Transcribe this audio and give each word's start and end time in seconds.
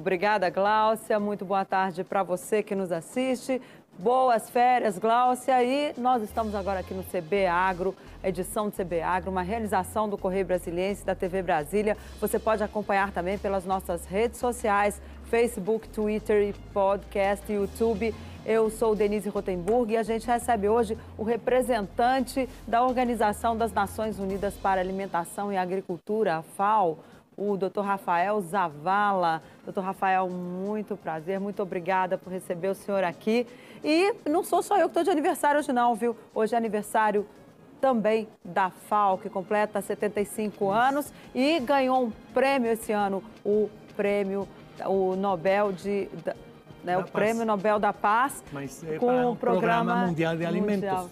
Obrigada, 0.00 0.48
Gláucia. 0.48 1.20
Muito 1.20 1.44
boa 1.44 1.62
tarde 1.62 2.02
para 2.02 2.22
você 2.22 2.62
que 2.62 2.74
nos 2.74 2.90
assiste. 2.90 3.60
Boas 3.98 4.48
férias, 4.48 4.98
Gláucia. 4.98 5.62
E 5.62 5.92
nós 5.98 6.22
estamos 6.22 6.54
agora 6.54 6.80
aqui 6.80 6.94
no 6.94 7.04
CB 7.04 7.44
Agro, 7.44 7.94
edição 8.24 8.70
do 8.70 8.74
CB 8.74 9.02
Agro, 9.02 9.30
uma 9.30 9.42
realização 9.42 10.08
do 10.08 10.16
Correio 10.16 10.46
Brasiliense 10.46 11.04
da 11.04 11.14
TV 11.14 11.42
Brasília. 11.42 11.98
Você 12.18 12.38
pode 12.38 12.62
acompanhar 12.64 13.12
também 13.12 13.36
pelas 13.36 13.66
nossas 13.66 14.06
redes 14.06 14.40
sociais, 14.40 15.02
Facebook, 15.24 15.86
Twitter, 15.90 16.54
podcast, 16.72 17.52
YouTube. 17.52 18.14
Eu 18.46 18.70
sou 18.70 18.96
Denise 18.96 19.28
Rotenburg 19.28 19.92
e 19.92 19.98
a 19.98 20.02
gente 20.02 20.26
recebe 20.26 20.66
hoje 20.66 20.96
o 21.18 21.24
representante 21.24 22.48
da 22.66 22.82
Organização 22.82 23.54
das 23.54 23.70
Nações 23.70 24.18
Unidas 24.18 24.54
para 24.54 24.80
Alimentação 24.80 25.52
e 25.52 25.58
Agricultura, 25.58 26.36
a 26.36 26.42
FAO, 26.42 27.00
o 27.40 27.56
Dr. 27.56 27.80
Rafael 27.80 28.38
Zavala. 28.42 29.42
Dr. 29.66 29.80
Rafael, 29.80 30.28
muito 30.28 30.94
prazer, 30.94 31.40
muito 31.40 31.62
obrigada 31.62 32.18
por 32.18 32.30
receber 32.30 32.68
o 32.68 32.74
senhor 32.74 33.02
aqui. 33.02 33.46
E 33.82 34.14
não 34.28 34.44
sou 34.44 34.62
só 34.62 34.76
eu 34.76 34.82
que 34.82 34.90
estou 34.90 35.02
de 35.02 35.10
aniversário 35.10 35.58
hoje 35.58 35.72
não, 35.72 35.94
viu? 35.94 36.14
Hoje 36.34 36.54
é 36.54 36.58
aniversário 36.58 37.26
também 37.80 38.28
da 38.44 38.68
FAO, 38.68 39.16
que 39.16 39.30
completa 39.30 39.80
75 39.80 40.70
anos 40.70 41.10
e 41.34 41.58
ganhou 41.60 42.04
um 42.04 42.12
prêmio 42.34 42.70
esse 42.70 42.92
ano, 42.92 43.24
o 43.42 43.70
prêmio, 43.96 44.46
o 44.84 45.16
Nobel 45.16 45.72
de 45.72 46.10
né, 46.84 46.98
o 46.98 47.00
Paz. 47.00 47.10
Prêmio 47.10 47.46
Nobel 47.46 47.78
da 47.78 47.92
Paz 47.92 48.42
Mas 48.52 48.84
é 48.84 48.98
com 48.98 49.32
o 49.32 49.36
programa, 49.36 49.84
programa, 49.84 50.06
Mundial 50.06 50.36
de 50.36 50.44
Alimentos. 50.44 50.74
Mundial. 50.76 51.10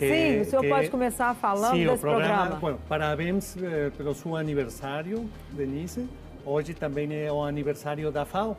Que, 0.00 0.08
Sim, 0.08 0.40
o 0.40 0.44
senhor 0.46 0.62
que, 0.62 0.68
pode 0.70 0.90
começar 0.90 1.34
falando 1.34 1.74
sim, 1.74 1.84
desse 1.84 1.98
programa. 1.98 2.36
programa. 2.36 2.56
Bueno, 2.58 2.78
parabéns 2.88 3.54
eh, 3.62 3.90
pelo 3.94 4.14
seu 4.14 4.34
aniversário, 4.34 5.28
Denise. 5.50 6.08
Hoje 6.42 6.72
também 6.72 7.14
é 7.14 7.30
o 7.30 7.42
aniversário 7.42 8.10
da 8.10 8.24
FAO. 8.24 8.56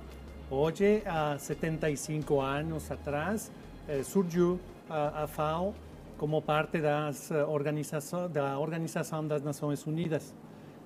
Hoje, 0.52 1.02
há 1.04 1.36
75 1.40 2.40
anos 2.40 2.92
atrás, 2.92 3.52
eh, 3.90 4.04
surgiu 4.04 4.60
a, 4.88 5.24
a, 5.24 5.28
FAO 5.28 5.74
como 6.16 6.44
parte 6.44 6.80
das 6.80 7.32
eh, 7.32 7.44
organização, 7.44 8.30
da 8.30 8.60
Organização 8.60 9.26
das 9.26 9.42
Nações 9.42 9.84
Unidas. 9.88 10.36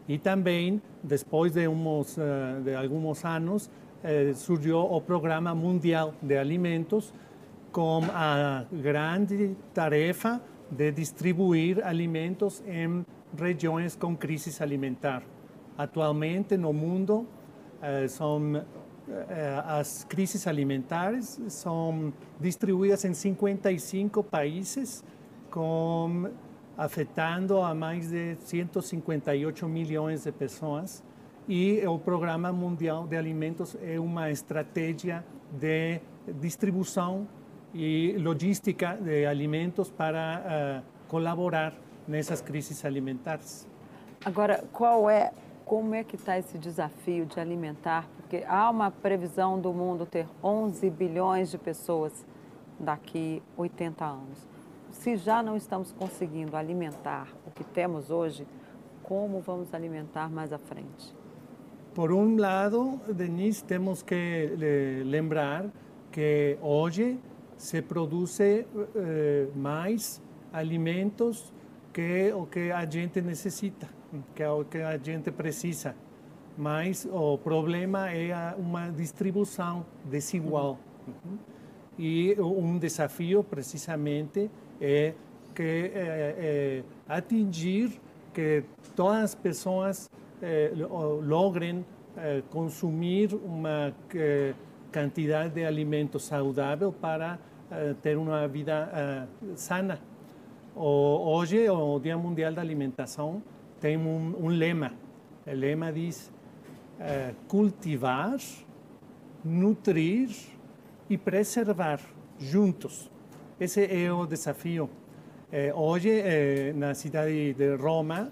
E 0.08 0.18
também, 0.18 0.82
depois 1.04 1.52
de, 1.52 1.68
uns, 1.68 2.18
eh, 2.18 2.62
de 2.64 2.76
alguns 2.76 3.26
anos, 3.26 3.70
eh, 4.02 4.32
surgiu 4.34 4.78
o 4.80 5.02
Programa 5.02 5.54
Mundial 5.54 6.14
de 6.22 6.38
Alimentos 6.38 7.14
com 7.76 8.00
a 8.14 8.66
grande 8.72 9.54
tarefa 9.74 10.42
de 10.72 10.94
distribuir 10.94 11.86
alimentos 11.86 12.64
em 12.66 13.06
regiões 13.38 13.98
com 13.98 14.16
crise 14.16 14.64
alimentar. 14.64 15.22
Atualmente, 15.78 16.56
no 16.56 16.72
mundo, 16.72 17.28
eh, 17.82 18.08
são 18.08 18.66
eh, 19.10 19.64
as 19.66 20.06
crises 20.06 20.48
alimentares 20.48 21.38
são 21.50 22.14
distribuídas 22.40 23.04
em 23.04 23.14
55 23.14 24.24
países, 24.24 25.04
com, 25.52 26.32
afetando 26.78 27.60
a 27.60 27.76
mais 27.76 28.10
de 28.10 28.38
158 28.38 29.68
milhões 29.68 30.24
de 30.24 30.32
pessoas 30.32 31.04
e 31.46 31.86
o 31.86 32.00
Programa 32.00 32.54
Mundial 32.54 33.06
de 33.06 33.18
Alimentos 33.18 33.76
é 33.82 34.00
uma 34.00 34.32
estratégia 34.32 35.26
de 35.52 36.00
distribuição 36.40 37.28
e 37.78 38.16
logística 38.18 38.96
de 38.96 39.26
alimentos 39.26 39.92
para 39.92 40.82
uh, 40.82 41.10
colaborar 41.10 41.74
nessas 42.08 42.40
crises 42.40 42.86
alimentares. 42.86 43.68
Agora, 44.24 44.64
qual 44.72 45.10
é, 45.10 45.34
como 45.66 45.94
é 45.94 46.02
que 46.02 46.16
está 46.16 46.40
esse 46.40 46.58
desafio 46.58 47.26
de 47.26 47.38
alimentar? 47.38 48.08
Porque 48.16 48.46
há 48.48 48.70
uma 48.70 48.90
previsão 48.90 49.60
do 49.60 49.74
mundo 49.74 50.06
ter 50.06 50.26
11 50.42 50.90
bilhões 50.90 51.52
de 51.52 51.58
pessoas 51.58 52.26
daqui 52.80 53.44
80 53.58 54.06
anos. 54.06 54.48
Se 54.92 55.18
já 55.18 55.44
não 55.44 55.58
estamos 55.58 55.92
conseguindo 55.92 56.56
alimentar 56.56 57.28
o 57.46 57.52
que 57.52 57.64
temos 57.66 58.10
hoje, 58.10 58.48
como 59.04 59.42
vamos 59.42 59.74
alimentar 59.74 60.30
mais 60.32 60.54
à 60.54 60.58
frente? 60.58 61.14
Por 61.94 62.14
um 62.14 62.38
lado, 62.38 63.02
Denise, 63.14 63.64
temos 63.64 64.02
que 64.02 64.54
lembrar 65.06 65.66
que 66.12 66.58
hoje 66.62 67.20
se 67.58 67.82
produz 67.82 68.40
eh, 68.40 68.66
mais 69.56 70.22
alimentos 70.52 71.54
que 71.94 72.32
o 72.34 72.46
que 72.46 72.72
a 72.72 72.86
gente 72.86 73.22
necessita, 73.22 73.88
que 74.34 74.44
é 74.44 74.50
o 74.50 74.66
que 74.66 74.80
a 74.80 74.98
gente 74.98 75.32
precisa. 75.32 75.96
Mas 76.58 77.08
o 77.12 77.38
problema 77.38 78.12
é 78.12 78.56
uma 78.58 78.90
distribuição 78.90 79.86
desigual. 80.06 80.78
Uhum. 81.08 81.38
E 81.98 82.36
um 82.40 82.78
desafio, 82.78 83.44
precisamente, 83.44 84.50
é 84.80 85.14
que 85.54 85.92
é, 85.94 86.36
é, 86.38 86.84
atingir 87.08 88.00
que 88.34 88.64
todas 88.96 89.24
as 89.24 89.36
pessoas 89.36 90.10
eh, 90.42 90.72
logrem 90.76 91.86
eh, 92.18 92.44
consumir 92.50 93.34
uma 93.34 93.94
quantidade 94.96 95.54
de 95.54 95.66
alimento 95.66 96.18
saudável 96.18 96.90
para 96.90 97.38
eh, 97.70 97.94
ter 98.02 98.18
uma 98.18 98.48
vida 98.48 98.90
eh, 98.94 99.28
sana. 99.54 100.00
O, 100.74 101.36
hoje, 101.36 101.70
o 101.70 102.00
Dia 102.00 102.18
Mundial 102.18 102.54
da 102.54 102.62
Alimentação 102.62 103.44
tem 103.82 103.98
um, 103.98 104.46
um 104.46 104.48
lema. 104.48 104.94
O 105.46 105.52
lema 105.52 105.92
diz 105.92 106.32
eh, 106.98 107.34
cultivar, 107.46 108.38
nutrir 109.44 110.30
e 111.10 111.18
preservar 111.18 112.00
juntos. 112.40 113.12
Esse 113.60 113.84
é 113.84 114.12
o 114.14 114.26
desafio. 114.26 114.90
hoje, 115.76 116.12
na 116.76 116.94
cidade 116.94 117.54
de 117.54 117.76
Roma, 117.76 118.30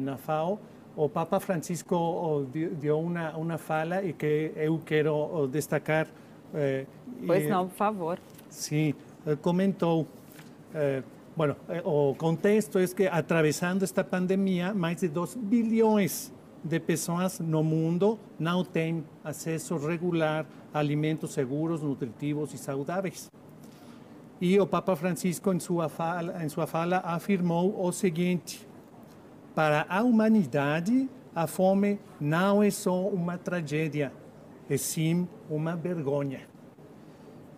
na 0.00 0.16
FAO, 0.16 0.58
o 0.96 1.08
Papa 1.08 1.40
Francisco 1.40 2.46
deu 2.52 3.00
uma, 3.00 3.36
uma 3.36 3.58
fala 3.58 4.02
e 4.02 4.12
que 4.12 4.52
eu 4.56 4.78
quero 4.84 5.48
destacar. 5.50 6.06
Eh, 6.54 6.86
pois 7.26 7.48
não, 7.48 7.68
por 7.68 7.74
favor. 7.74 8.18
Sim, 8.48 8.94
comentou. 9.40 10.06
Eh, 10.74 11.02
bueno, 11.34 11.56
eh, 11.68 11.82
o 11.84 12.14
contexto 12.14 12.78
é 12.78 12.86
que, 12.86 13.06
atravessando 13.06 13.82
esta 13.82 14.04
pandemia, 14.04 14.74
mais 14.74 15.00
de 15.00 15.08
2 15.08 15.36
bilhões 15.36 16.32
de 16.62 16.78
pessoas 16.78 17.40
no 17.40 17.62
mundo 17.64 18.18
não 18.38 18.64
têm 18.64 19.04
acesso 19.24 19.76
regular 19.76 20.46
a 20.72 20.78
alimentos 20.78 21.32
seguros, 21.32 21.82
nutritivos 21.82 22.52
e 22.54 22.58
saudáveis. 22.58 23.30
E 24.40 24.58
o 24.58 24.66
Papa 24.66 24.94
Francisco, 24.94 25.52
em 25.52 25.60
sua 25.60 25.88
fala, 25.88 26.44
em 26.44 26.48
sua 26.48 26.66
fala 26.66 26.98
afirmou 26.98 27.84
o 27.84 27.92
seguinte: 27.92 28.66
para 29.54 29.86
a 29.88 30.02
humanidade, 30.02 31.08
a 31.34 31.46
fome 31.46 31.98
não 32.20 32.62
é 32.62 32.70
só 32.70 33.06
uma 33.08 33.38
tragédia, 33.38 34.12
é 34.68 34.76
sim 34.76 35.28
uma 35.50 35.76
vergonha. 35.76 36.40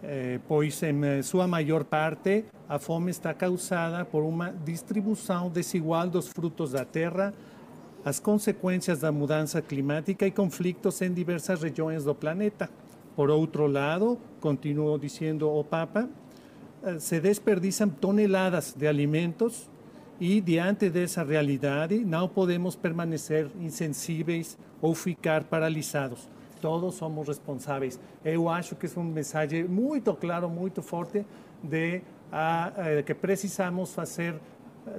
É, 0.03 0.39
pois, 0.47 0.83
em 0.83 1.23
sua 1.23 1.47
maior 1.47 1.85
parte, 1.85 2.45
a 2.69 2.79
fome 2.79 3.11
está 3.11 3.33
causada 3.33 4.05
por 4.05 4.23
uma 4.23 4.53
distribuição 4.65 5.49
desigual 5.49 6.09
dos 6.09 6.29
frutos 6.29 6.73
da 6.73 6.85
terra, 6.85 7.33
as 8.05 8.21
consequências 8.21 9.01
da 9.01 9.11
mudança 9.11 9.63
climática 9.63 10.27
e 10.27 10.31
conflitos 10.31 11.01
em 11.01 11.13
diversas 11.13 11.63
regiões 11.63 12.05
do 12.05 12.15
planeta. 12.15 12.69
Por 13.17 13.31
outro 13.31 13.67
lado, 13.67 14.19
continuou 14.41 14.99
dizendo 14.99 15.49
o 15.49 15.65
Papa, 15.65 16.09
eh, 16.83 16.99
se 16.99 17.19
desperdiçam 17.19 17.89
toneladas 17.89 18.75
de 18.77 18.87
alimentos 18.87 19.71
e 20.21 20.41
diante 20.41 20.89
dessa 20.89 21.23
realidade 21.23 22.05
não 22.05 22.29
podemos 22.29 22.77
permanecer 22.77 23.51
insensíveis 23.61 24.57
ou 24.81 24.95
ficar 24.95 25.45
paralisados. 25.45 26.29
Todos 26.61 26.95
somos 26.95 27.29
responsáveis. 27.29 28.01
Eu 28.25 28.49
acho 28.49 28.75
que 28.75 28.87
é 28.87 28.91
uma 28.97 29.13
mensagem 29.13 29.65
muito 29.65 30.15
claro, 30.15 30.49
muito 30.49 30.83
forte 30.83 31.25
de 31.63 32.01
a, 32.33 32.99
a, 32.99 33.03
que 33.03 33.15
precisamos 33.15 33.93
fazer 33.93 34.35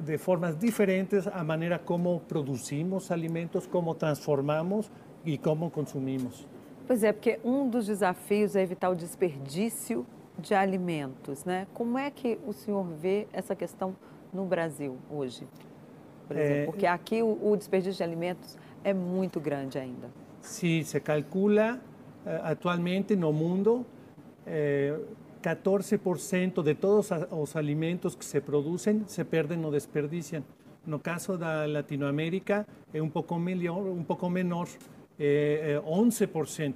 de 0.03 0.17
formas 0.17 0.57
diferentes 0.57 1.27
a 1.27 1.43
maneira 1.43 1.77
como 1.77 2.19
produzimos 2.21 3.11
alimentos, 3.11 3.67
como 3.67 3.93
transformamos 3.93 4.91
e 5.23 5.37
como 5.37 5.69
consumimos. 5.69 6.47
Pois 6.87 7.03
é, 7.03 7.11
porque 7.11 7.39
um 7.43 7.69
dos 7.69 7.87
desafios 7.87 8.55
é 8.55 8.61
evitar 8.61 8.89
o 8.89 8.95
desperdício 8.95 10.05
de 10.37 10.53
alimentos, 10.53 11.45
né? 11.45 11.65
Como 11.73 11.97
é 11.97 12.11
que 12.11 12.37
o 12.45 12.53
senhor 12.53 12.83
vê 12.83 13.27
essa 13.33 13.55
questão 13.55 13.95
no 14.35 14.45
Brasil 14.45 14.97
hoje? 15.09 15.47
Por 16.27 16.37
exemplo, 16.37 16.61
é, 16.61 16.65
porque 16.65 16.85
aqui 16.85 17.21
o, 17.21 17.39
o, 17.41 17.55
desperdício 17.55 17.97
de 17.97 18.03
alimentos 18.03 18.57
é 18.83 18.93
muito 18.93 19.39
grande 19.39 19.77
ainda. 19.77 20.09
Sim, 20.41 20.83
se 20.83 20.99
calcula 20.99 21.79
eh, 22.25 22.41
atualmente 22.43 23.15
no 23.15 23.31
mundo 23.31 23.85
14% 25.41 26.59
eh, 26.59 26.63
de 26.63 26.75
todos 26.75 27.09
os 27.31 27.55
alimentos 27.55 28.15
que 28.15 28.25
se 28.25 28.41
produzem 28.41 29.03
se 29.07 29.23
perdem 29.23 29.63
ou 29.63 29.71
desperdiciam. 29.71 30.43
No 30.85 30.99
caso 30.99 31.37
da 31.37 31.65
Latinoamérica 31.65 32.67
é 32.93 33.01
um 33.01 33.09
pouco 33.09 33.39
melhor, 33.39 33.83
um 33.87 34.03
pouco 34.03 34.29
menor, 34.29 34.67
é 35.17 35.81
11%. 35.83 36.73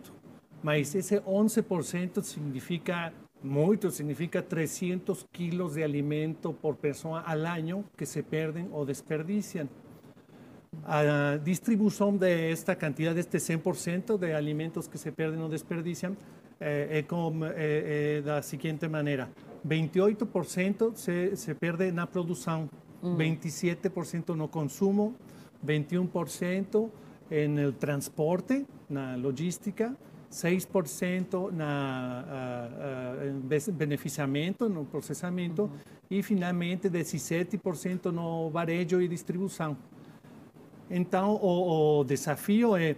mas 0.63 0.93
esse 0.95 1.19
11% 1.21 2.21
significa 2.23 3.13
muito, 3.43 3.89
significa 3.91 4.41
300 4.41 5.25
quilos 5.31 5.73
de 5.75 5.83
alimento 5.83 6.53
por 6.53 6.75
pessoa 6.75 7.21
ao 7.21 7.39
ano 7.39 7.85
que 7.97 8.05
se 8.05 8.21
perdem 8.21 8.67
ou 8.71 8.85
desperdiciam. 8.85 9.67
A 10.83 11.37
distribuição 11.43 12.15
desta 12.15 12.75
quantidade, 12.75 13.15
deste 13.15 13.37
100% 13.37 14.17
de 14.17 14.33
alimentos 14.33 14.87
que 14.87 14.97
se 14.97 15.11
perdem 15.11 15.41
ou 15.41 15.49
desperdiciam, 15.49 16.15
é, 16.59 16.99
é, 16.99 17.03
como, 17.03 17.45
é, 17.45 18.17
é 18.17 18.21
da 18.21 18.41
seguinte 18.41 18.87
maneira: 18.87 19.29
28% 19.67 20.95
se, 20.95 21.35
se 21.35 21.53
perde 21.55 21.91
na 21.91 22.05
produção, 22.05 22.69
hum. 23.01 23.15
27% 23.17 24.35
no 24.35 24.47
consumo, 24.47 25.15
21% 25.65 26.89
no 27.49 27.71
transporte, 27.73 28.65
na 28.89 29.15
logística, 29.15 29.95
6% 30.31 31.51
na 31.51 32.23
uh, 33.25 33.69
uh, 33.69 33.71
beneficiamento, 33.71 34.69
no 34.69 34.85
processamento 34.85 35.63
uhum. 35.63 35.69
e, 36.09 36.21
finalmente, 36.21 36.89
17% 36.89 38.05
no 38.11 38.49
varejo 38.49 39.01
e 39.01 39.07
distribuição. 39.07 39.75
Então, 40.89 41.35
o, 41.35 41.99
o, 41.99 42.03
desafio 42.03 42.75
é 42.75 42.95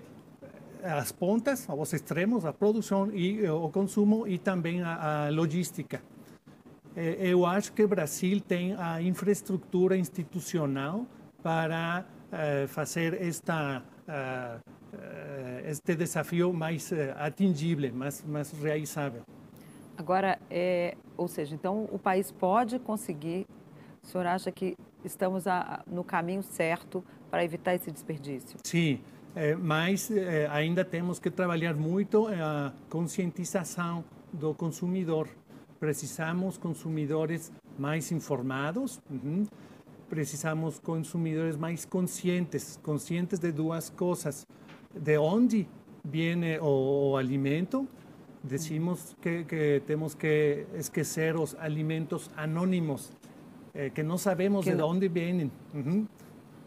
as 0.84 1.12
pontas, 1.12 1.68
os 1.70 1.94
extremos, 1.94 2.46
a 2.46 2.52
produção 2.52 3.10
e 3.14 3.48
o 3.48 3.70
consumo 3.70 4.28
e 4.28 4.38
também 4.38 4.82
a, 4.82 5.28
a 5.28 5.30
logística. 5.30 6.02
Eu 6.96 7.46
acho 7.46 7.72
que 7.72 7.84
o 7.84 7.88
Brasil 7.88 8.42
tem 8.42 8.76
a 8.76 9.02
infraestrutura 9.02 9.96
institucional 9.96 11.06
para 11.42 12.06
uh, 12.32 12.68
fazer 12.68 13.22
esta 13.22 13.82
este 15.66 15.96
desafio 15.96 16.54
mais 16.54 16.92
atingível, 17.18 17.94
mais, 17.94 18.24
mais 18.26 18.52
realizável. 18.52 19.22
Agora, 19.98 20.40
é, 20.50 20.96
ou 21.16 21.28
seja, 21.28 21.54
então 21.54 21.88
o 21.92 22.00
país 22.00 22.32
pode 22.32 22.80
conseguir, 22.80 23.46
o 24.02 24.08
senhor 24.08 24.26
acha 24.26 24.52
que 24.52 24.76
estamos 25.04 25.46
a, 25.48 25.84
no 25.86 26.04
caminho 26.04 26.42
certo 26.42 27.04
para 27.30 27.44
evitar 27.44 27.76
esse 27.76 27.92
desperdício? 27.92 28.58
Sim, 28.64 29.00
é, 29.36 29.56
mas 29.56 30.10
é, 30.12 30.48
ainda 30.48 30.84
temos 30.84 31.20
que 31.20 31.30
trabalhar 31.30 31.76
muito 31.76 32.28
a 32.28 32.74
conscientização 32.90 34.04
do 34.34 34.54
consumidor. 34.54 35.30
Precisamos 35.80 36.58
consumidores 36.58 37.52
mais 37.78 38.12
informados, 38.12 39.00
uhum. 39.10 39.46
precisamos 40.10 40.80
consumidores 40.80 41.56
mais 41.56 41.86
conscientes, 41.86 42.80
conscientes 42.84 43.40
de 43.40 43.52
duas 43.52 43.90
coisas. 43.90 44.46
De 44.94 45.18
onde 45.18 45.68
vem 46.04 46.60
o, 46.60 47.12
o 47.12 47.18
alimento, 47.18 47.88
decimos 48.44 49.16
que, 49.22 49.44
que, 49.46 49.82
temos 49.86 50.16
que 50.16 50.66
esquecer 50.76 51.36
os 51.36 51.56
alimentos 51.60 52.30
anônimos, 52.36 53.12
eh, 53.74 53.90
que 53.90 54.04
não 54.04 54.18
sabemos 54.18 54.66
que... 54.66 54.76
de 54.76 54.82
onde 54.82 55.08
vêm. 55.08 55.52
Uhum. 55.74 56.08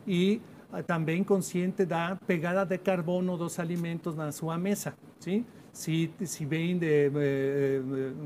E 0.07 0.41
também 0.87 1.23
consciente 1.23 1.85
da 1.85 2.17
pegada 2.27 2.65
de 2.65 2.79
carbono 2.79 3.37
dos 3.37 3.59
alimentos 3.59 4.15
na 4.17 4.33
sua 4.33 4.59
mesa, 4.59 4.95
sim? 5.21 5.45
Se, 5.75 6.09
se 6.25 6.47
vem 6.47 6.79
de, 6.79 7.11
eh, 7.13 7.83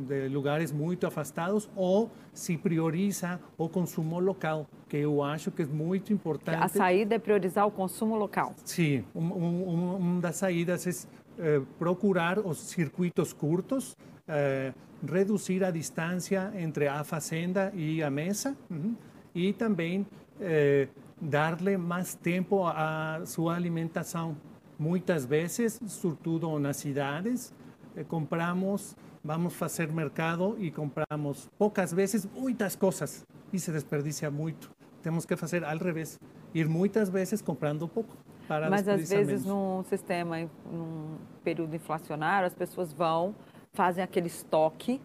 de, 0.06 0.28
lugares 0.28 0.70
muito 0.70 1.06
afastados 1.06 1.68
ou 1.74 2.10
se 2.32 2.58
prioriza 2.58 3.40
o 3.56 3.68
consumo 3.70 4.20
local, 4.20 4.66
que 4.86 4.98
eu 4.98 5.22
acho 5.22 5.50
que 5.50 5.62
é 5.62 5.66
muito 5.66 6.12
importante. 6.12 6.62
A 6.62 6.68
saída 6.68 7.14
é 7.14 7.18
priorizar 7.18 7.66
o 7.66 7.70
consumo 7.70 8.16
local. 8.16 8.54
Sim, 8.64 9.02
um, 9.14 9.24
um, 9.24 9.96
uma 9.96 10.20
das 10.20 10.36
saídas 10.36 10.86
é 10.86 11.08
eh, 11.40 11.62
procurar 11.78 12.38
os 12.38 12.58
circuitos 12.58 13.32
curtos, 13.32 13.96
eh, 14.26 14.74
reduzir 15.06 15.64
a 15.64 15.70
distância 15.70 16.52
entre 16.54 16.86
a 16.86 17.02
fazenda 17.02 17.72
e 17.74 18.02
a 18.02 18.10
mesa, 18.10 18.56
uhum, 18.68 18.94
e 19.34 19.52
também 19.54 20.06
eh, 20.40 20.88
darle 21.20 21.76
mais 21.76 22.14
tempo 22.14 22.66
à 22.66 23.22
sua 23.24 23.54
alimentação. 23.54 24.36
Muitas 24.78 25.24
vezes, 25.24 25.80
sobretudo 25.86 26.58
nas 26.58 26.76
cidades, 26.76 27.52
eh, 27.96 28.04
compramos, 28.04 28.96
vamos 29.24 29.54
fazer 29.54 29.90
mercado 29.92 30.56
e 30.58 30.70
compramos 30.70 31.48
poucas 31.58 31.92
vezes 31.92 32.24
muitas 32.26 32.76
coisas 32.76 33.26
e 33.52 33.58
se 33.58 33.72
desperdicia 33.72 34.30
muito. 34.30 34.70
Temos 35.02 35.24
que 35.24 35.36
fazer 35.36 35.64
ao 35.64 35.76
revés, 35.76 36.20
ir 36.54 36.68
muitas 36.68 37.08
vezes 37.08 37.42
comprando 37.42 37.88
pouco. 37.88 38.16
Para 38.46 38.70
Mas 38.70 38.86
às 38.88 39.08
vezes 39.08 39.44
num 39.44 39.82
sistema, 39.84 40.36
num 40.72 41.16
período 41.42 41.74
inflacionário, 41.74 42.46
as 42.46 42.54
pessoas 42.54 42.92
vão, 42.92 43.34
fazem 43.72 44.02
aquele 44.02 44.28
estoque, 44.28 45.00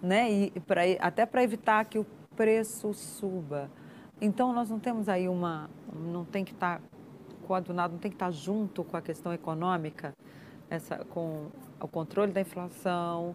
né? 0.00 0.30
E 0.30 0.50
pra, 0.60 0.82
até 1.00 1.26
para 1.26 1.42
evitar 1.42 1.84
que 1.84 1.98
o 1.98 2.06
preço 2.36 2.94
suba. 2.94 3.70
Então, 4.20 4.52
nós 4.52 4.70
não 4.70 4.78
temos 4.78 5.08
aí 5.08 5.28
uma. 5.28 5.68
Não 5.94 6.24
tem 6.24 6.44
que 6.44 6.52
estar 6.52 6.78
tá 6.78 6.95
coadunado, 7.46 7.92
não 7.92 8.00
tem 8.00 8.10
que 8.10 8.16
estar 8.16 8.30
junto 8.30 8.84
com 8.84 8.96
a 8.96 9.02
questão 9.02 9.32
econômica, 9.32 10.14
essa, 10.68 11.04
com 11.06 11.46
o 11.80 11.88
controle 11.88 12.32
da 12.32 12.40
inflação, 12.40 13.34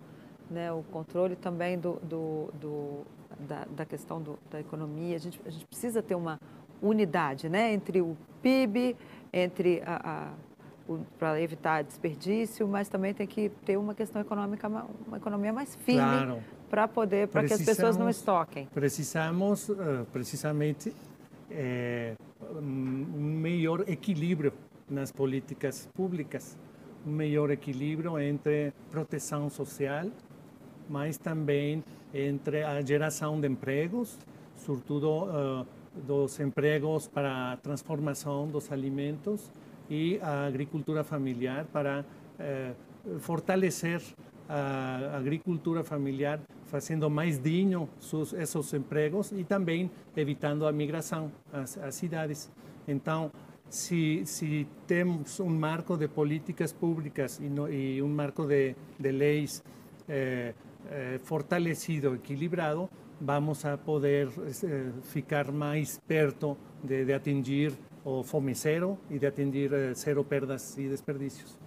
né, 0.50 0.72
o 0.72 0.84
controle 0.84 1.36
também 1.36 1.80
do, 1.80 1.94
do, 2.04 2.50
do 2.60 3.06
da, 3.48 3.66
da, 3.66 3.86
questão 3.86 4.22
do, 4.22 4.38
da 4.50 4.60
economia. 4.60 5.16
A 5.16 5.20
gente, 5.20 5.42
a 5.46 5.50
gente 5.50 5.66
precisa 5.66 6.02
ter 6.02 6.16
uma 6.16 6.40
unidade 6.82 7.48
né, 7.48 7.72
entre 7.74 8.02
o 8.02 8.18
PIB, 8.42 8.98
entre 9.32 9.82
a, 9.86 10.30
a 10.30 10.34
para 11.18 11.40
evitar 11.40 11.84
desperdício, 11.84 12.68
mas 12.68 12.90
também 12.90 13.14
tem 13.14 13.26
que 13.26 13.50
ter 13.64 13.78
uma 13.78 13.96
questão 13.96 14.22
econômica, 14.22 14.68
uma 14.68 15.18
economia 15.18 15.54
mais 15.54 15.74
firme 15.76 16.02
claro 16.02 16.44
para 16.72 16.88
poder, 16.88 17.28
para 17.28 17.44
que 17.44 17.54
as 17.54 17.62
pessoas 17.62 17.98
não 17.98 18.10
estoquem? 18.10 18.66
Precisamos, 18.74 19.68
uh, 19.68 20.06
precisamente, 20.14 20.96
é, 21.50 22.16
um 22.60 23.38
melhor 23.40 23.88
equilíbrio 23.88 24.54
nas 24.90 25.12
políticas 25.12 25.88
públicas, 25.94 26.58
um 27.06 27.12
melhor 27.12 27.50
equilíbrio 27.50 28.20
entre 28.20 28.74
proteção 28.90 29.50
social, 29.50 30.08
mas 30.90 31.18
também 31.18 31.84
entre 32.14 32.64
a 32.64 32.82
geração 32.82 33.40
de 33.40 33.48
empregos, 33.48 34.18
sobretudo 34.58 35.24
uh, 35.24 35.66
dos 35.96 36.40
empregos 36.40 37.08
para 37.08 37.54
a 37.54 37.58
transformação 37.58 38.48
dos 38.48 38.72
alimentos 38.72 39.52
e 39.90 40.20
a 40.22 40.46
agricultura 40.46 41.04
familiar 41.04 41.66
para 41.66 42.06
uh, 42.40 43.20
fortalecer 43.20 44.02
a 44.48 45.18
agricultura 45.18 45.84
familiar 45.84 46.40
fazendo 46.72 47.10
mais 47.10 47.38
digno 47.38 47.90
seus, 48.00 48.32
esses 48.32 48.74
empregos 48.74 49.34
e 49.34 49.44
também 49.44 49.92
evitando 50.16 50.66
a 50.66 50.72
migração 50.72 51.30
às, 51.52 51.78
às 51.78 51.96
cidades. 51.96 52.50
Então, 52.88 53.30
se, 53.70 54.26
se, 54.26 54.66
temos 54.88 55.40
um 55.42 55.50
marco 55.50 55.98
de 55.98 56.08
políticas 56.08 56.72
públicas 56.72 57.40
e, 57.40 57.50
no, 57.50 57.70
e 57.70 58.02
um 58.02 58.08
marco 58.08 58.46
de, 58.46 58.76
de 58.98 59.12
leis 59.12 59.62
eh, 60.08 60.54
eh, 60.90 61.20
fortalecido, 61.24 62.16
equilibrado, 62.16 62.90
vamos 63.20 63.66
a 63.66 63.78
poder 63.78 64.30
eh, 64.64 64.92
ficar 65.04 65.52
mais 65.52 66.00
perto 66.08 66.58
de, 66.84 67.06
de 67.06 67.14
atingir 67.14 67.74
o 68.04 68.24
fome 68.24 68.54
zero 68.56 68.98
e 69.10 69.20
de 69.20 69.28
atingir 69.28 69.72
zero 69.94 70.24
perdas 70.24 70.78
e 70.78 70.88
desperdícios. 70.88 71.58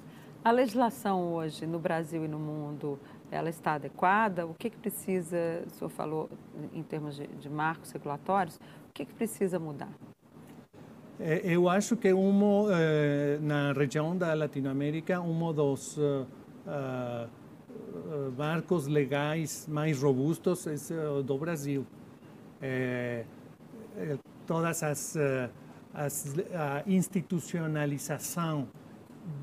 A 0.44 0.50
legislação 0.50 1.32
hoje 1.32 1.66
no 1.66 1.78
Brasil 1.78 2.22
e 2.22 2.28
no 2.28 2.38
mundo, 2.38 2.98
ela 3.30 3.48
está 3.48 3.74
adequada? 3.74 4.46
O 4.46 4.54
que, 4.54 4.70
que 4.70 4.76
precisa, 4.76 5.62
o 5.66 5.70
senhor 5.70 5.90
falou 5.90 6.28
em 6.72 6.82
termos 6.82 7.16
de, 7.16 7.26
de 7.26 7.48
marcos 7.48 7.90
regulatórios, 7.90 8.56
o 8.56 8.92
que, 8.92 9.04
que 9.04 9.12
precisa 9.14 9.58
mudar? 9.58 9.92
É, 11.18 11.40
eu 11.44 11.68
acho 11.68 11.96
que 11.96 12.12
um, 12.12 12.66
eh, 12.70 13.38
na 13.40 13.72
região 13.72 14.16
da 14.16 14.34
Latinoamérica, 14.34 15.20
um 15.20 15.52
dos 15.52 15.96
uh, 15.96 16.26
uh, 16.66 18.32
marcos 18.36 18.88
legais 18.88 19.68
mais 19.68 20.02
robustos 20.02 20.90
é 20.90 21.08
o 21.08 21.22
do 21.22 21.38
Brasil. 21.38 21.86
É, 22.60 23.24
todas 24.44 24.82
as, 24.82 25.16
as 25.92 26.34
a 26.52 26.82
institucionalização 26.86 28.68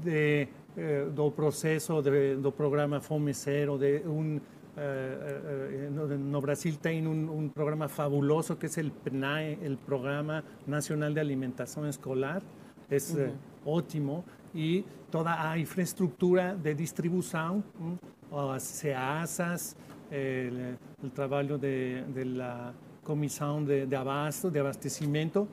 de 0.04 0.48
eh, 0.78 1.06
do 1.14 1.30
processo 1.32 2.02
de, 2.02 2.36
do 2.38 2.50
programa 2.50 3.02
Fome 3.02 3.34
Zero, 3.34 3.78
de 3.78 4.04
um, 4.08 4.40
eh, 4.78 5.90
no, 5.92 6.08
no, 6.18 6.40
Brasil 6.40 6.78
tem 6.82 7.06
um, 7.06 7.40
um, 7.40 7.50
programa 7.50 7.90
fabuloso 7.90 8.56
que 8.56 8.68
é 8.68 8.84
o 8.84 8.90
PNAE, 8.90 9.60
o 9.70 9.76
Programa 9.76 10.46
Nacional 10.66 11.12
de 11.12 11.20
Alimentação 11.20 11.86
Escolar, 11.90 12.42
é 12.90 12.96
uhum. 12.96 13.34
ótimo, 13.66 14.24
e 14.56 14.86
toda 15.10 15.50
a 15.50 15.60
infraestrutura 15.60 16.56
de 16.56 16.74
distribuição, 16.74 17.62
as 18.32 18.64
CEASAs, 18.64 19.76
o 21.04 21.10
trabalho 21.10 21.58
de, 21.58 22.02
de 22.14 22.24
la 22.24 22.74
Comissão 23.04 23.62
de, 23.62 23.86
de 23.86 23.96
Abasto, 23.96 24.50
de 24.50 24.60
Abastecimento, 24.60 25.50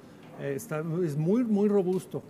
está, 0.55 0.79
é 0.79 0.83
muito, 0.83 1.53
muito 1.53 1.75
robusto. 1.75 2.23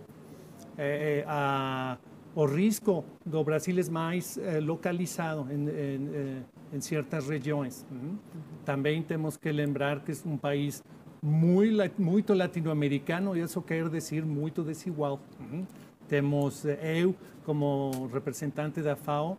a, 1.27 1.97
o 2.35 2.45
risco 2.45 3.03
do 3.25 3.43
Brasil 3.43 3.75
mais 3.91 4.37
eh, 4.37 4.59
localizado 4.59 5.47
em, 5.51 5.67
em, 5.67 6.09
eh, 6.13 6.41
em, 6.73 6.81
certas 6.81 7.27
regiões. 7.27 7.85
Uhum. 7.91 8.17
Também 8.63 9.01
temos 9.01 9.35
que 9.35 9.51
lembrar 9.51 10.01
que 10.01 10.11
é 10.11 10.15
um 10.25 10.37
país 10.37 10.83
muito, 11.21 12.01
muito 12.01 12.33
latino-americano 12.33 13.35
e 13.35 13.41
isso 13.41 13.61
quer 13.61 13.89
dizer 13.89 14.25
muito 14.25 14.63
desigual. 14.63 15.19
Uhum. 15.39 15.65
Temos 16.07 16.65
eu, 16.65 17.15
como 17.43 18.09
representante 18.13 18.81
da 18.81 18.95
FAO, 18.95 19.37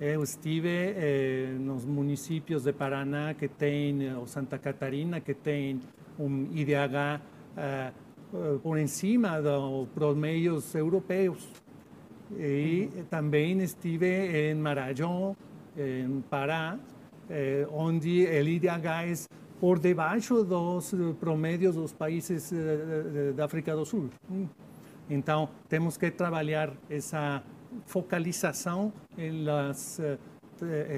eu 0.00 0.22
estive 0.22 0.94
eh, 0.96 1.56
nos 1.58 1.84
municípios 1.84 2.62
de 2.62 2.72
Paraná 2.72 3.34
que 3.34 3.48
tem, 3.48 4.14
ou 4.14 4.26
Santa 4.26 4.58
Catarina, 4.58 5.20
que 5.20 5.34
tem 5.34 5.80
um 6.18 6.48
IDH 6.52 7.20
eh, 7.56 7.92
por 8.62 8.78
cima 8.86 9.40
dos 9.40 9.88
promedios 9.88 10.74
europeus. 10.74 11.48
E 12.36 12.88
também 13.08 13.58
estive 13.60 14.50
em 14.50 14.54
Maranhão, 14.54 15.36
em 15.76 16.20
Pará, 16.28 16.78
eh, 17.30 17.66
onde 17.70 18.26
o 18.26 18.48
IDH 18.48 18.86
é 18.86 19.14
por 19.60 19.78
debaixo 19.78 20.44
dos 20.44 20.94
promédios 21.18 21.74
dos 21.74 21.92
países 21.92 22.52
eh, 22.52 23.32
da 23.34 23.44
África 23.44 23.74
do 23.74 23.84
Sul. 23.84 24.10
Então, 25.10 25.48
temos 25.68 25.96
que 25.96 26.10
trabalhar 26.10 26.72
essa 26.90 27.42
focalização 27.86 28.92
em 29.16 29.44
las, 29.44 30.00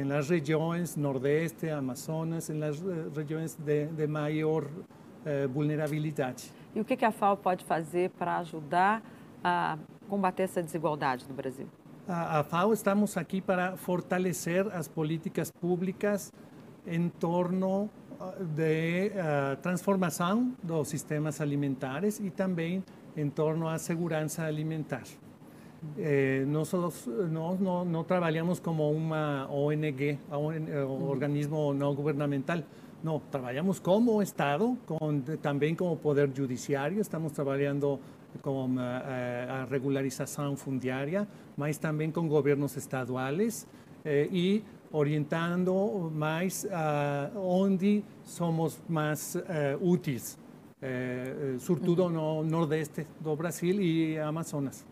las 0.06 0.28
regiões 0.28 0.96
Nordeste, 0.96 1.68
Amazonas, 1.68 2.48
las 2.48 2.82
regiões 3.14 3.54
de, 3.56 3.86
de 3.86 4.06
maior 4.06 4.64
eh, 5.24 5.46
vulnerabilidade. 5.46 6.50
E 6.74 6.80
o 6.80 6.84
que 6.84 7.04
a 7.04 7.12
FAO 7.12 7.36
pode 7.36 7.62
fazer 7.64 8.08
para 8.10 8.38
ajudar 8.38 9.02
a 9.42 9.78
combater 10.08 10.44
essa 10.44 10.62
desigualdade 10.62 11.26
no 11.28 11.34
Brasil? 11.34 11.66
A, 12.08 12.40
a 12.40 12.44
FAO 12.44 12.72
estamos 12.72 13.16
aqui 13.16 13.40
para 13.40 13.76
fortalecer 13.76 14.66
as 14.74 14.88
políticas 14.88 15.50
públicas 15.50 16.32
em 16.86 17.08
torno 17.08 17.88
de 18.54 19.08
uh, 19.08 19.56
transformação 19.62 20.52
dos 20.62 20.88
sistemas 20.88 21.40
alimentares 21.40 22.20
e 22.20 22.30
também 22.30 22.84
em 23.16 23.28
torno 23.30 23.68
à 23.68 23.78
segurança 23.78 24.44
alimentar. 24.44 25.04
Eh, 25.96 26.44
nosotros 26.46 27.06
no, 27.06 27.56
no, 27.56 27.84
no, 27.86 28.04
trabajamos 28.04 28.60
como 28.60 28.90
una 28.90 29.48
ONG, 29.48 30.18
un, 30.30 30.68
eh, 30.68 30.82
organismo 30.82 31.72
no 31.72 31.94
gubernamental. 31.94 32.62
No, 33.02 33.22
trabajamos 33.30 33.80
como 33.80 34.20
Estado, 34.20 34.76
con, 34.86 35.22
también 35.40 35.74
como 35.74 35.96
Poder 35.96 36.30
Judiciario, 36.36 37.00
estamos 37.00 37.32
trabajando 37.32 37.98
con 38.42 38.76
eh, 38.78 38.82
a 38.82 39.66
regularización 39.66 40.56
fundiaria, 40.56 41.26
mas 41.56 41.78
también 41.78 42.12
con 42.12 42.28
gobiernos 42.28 42.76
estaduales 42.76 43.66
eh, 44.04 44.28
y 44.30 44.62
orientando 44.92 46.10
más 46.12 46.66
a 46.70 47.30
onde 47.34 48.02
somos 48.24 48.80
más 48.88 49.36
eh, 49.36 49.76
útiles, 49.80 50.38
eh, 50.82 51.56
sobretudo 51.58 52.08
no 52.08 52.42
nordeste 52.44 53.06
do 53.20 53.34
Brasil 53.36 53.80
e 53.80 54.18
Amazonas. 54.18 54.84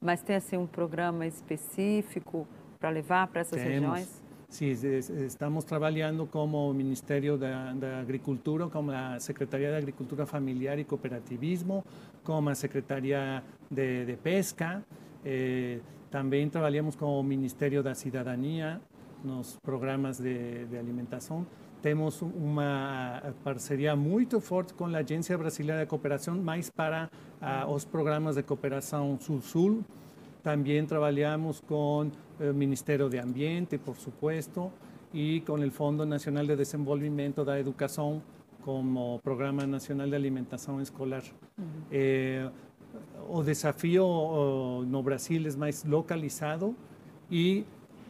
Mas 0.00 0.22
tem 0.22 0.36
assim 0.36 0.56
um 0.56 0.66
programa 0.66 1.26
específico 1.26 2.46
para 2.78 2.90
levar 2.90 3.26
para 3.28 3.40
essas 3.40 3.60
Temos. 3.60 3.74
regiões? 3.74 4.23
Sim, 4.54 4.70
estamos 4.70 5.64
trabalhando 5.64 6.28
como 6.28 6.70
o 6.70 6.72
Ministério 6.72 7.36
da, 7.36 7.72
da, 7.72 7.98
Agricultura, 7.98 8.68
como 8.68 8.92
a 8.92 9.18
Secretaria 9.18 9.68
de 9.68 9.76
Agricultura 9.78 10.26
Familiar 10.26 10.78
e 10.78 10.84
Cooperativismo, 10.84 11.84
como 12.22 12.50
a 12.50 12.54
Secretaria 12.54 13.42
de, 13.68 14.04
de 14.04 14.16
Pesca. 14.16 14.80
Eh, 15.24 15.80
também 16.08 16.48
trabalhamos 16.48 16.94
com 16.94 17.18
o 17.18 17.22
Ministério 17.24 17.82
da 17.82 17.96
Cidadania 17.96 18.80
nos 19.24 19.56
programas 19.56 20.20
de, 20.20 20.66
de 20.66 20.78
alimentação. 20.78 21.44
Temos 21.82 22.22
uma 22.22 23.34
parceria 23.42 23.96
muito 23.96 24.40
forte 24.40 24.72
com 24.72 24.86
a 24.86 24.98
Agência 24.98 25.36
Brasileira 25.36 25.80
de 25.80 25.86
Cooperação, 25.88 26.36
mais 26.36 26.70
para 26.70 27.10
uh, 27.42 27.68
os 27.72 27.84
programas 27.84 28.36
de 28.36 28.44
cooperação 28.44 29.18
Sul-Sul. 29.20 29.82
Também 30.44 30.84
trabalhamos 30.84 31.60
com 31.60 32.10
o 32.38 32.52
Ministério 32.52 33.08
de 33.08 33.18
Ambiente, 33.18 33.78
por 33.78 33.96
supuesto, 33.96 34.70
e 35.12 35.40
com 35.40 35.54
o 35.54 35.70
Fundo 35.70 36.04
Nacional 36.04 36.44
de 36.44 36.54
Desenvolvimento 36.54 37.44
da 37.44 37.58
Educação 37.58 38.22
como 38.62 39.18
Programa 39.20 39.66
Nacional 39.66 40.06
de 40.06 40.14
Alimentação 40.14 40.80
Escolar. 40.82 41.22
Uhum. 41.58 41.64
Eh, 41.90 42.50
o 43.28 43.42
desafio 43.42 44.84
no 44.86 45.02
Brasil 45.02 45.42
é 45.48 45.56
mais 45.56 45.82
localizado 45.84 46.76
e 47.30 47.64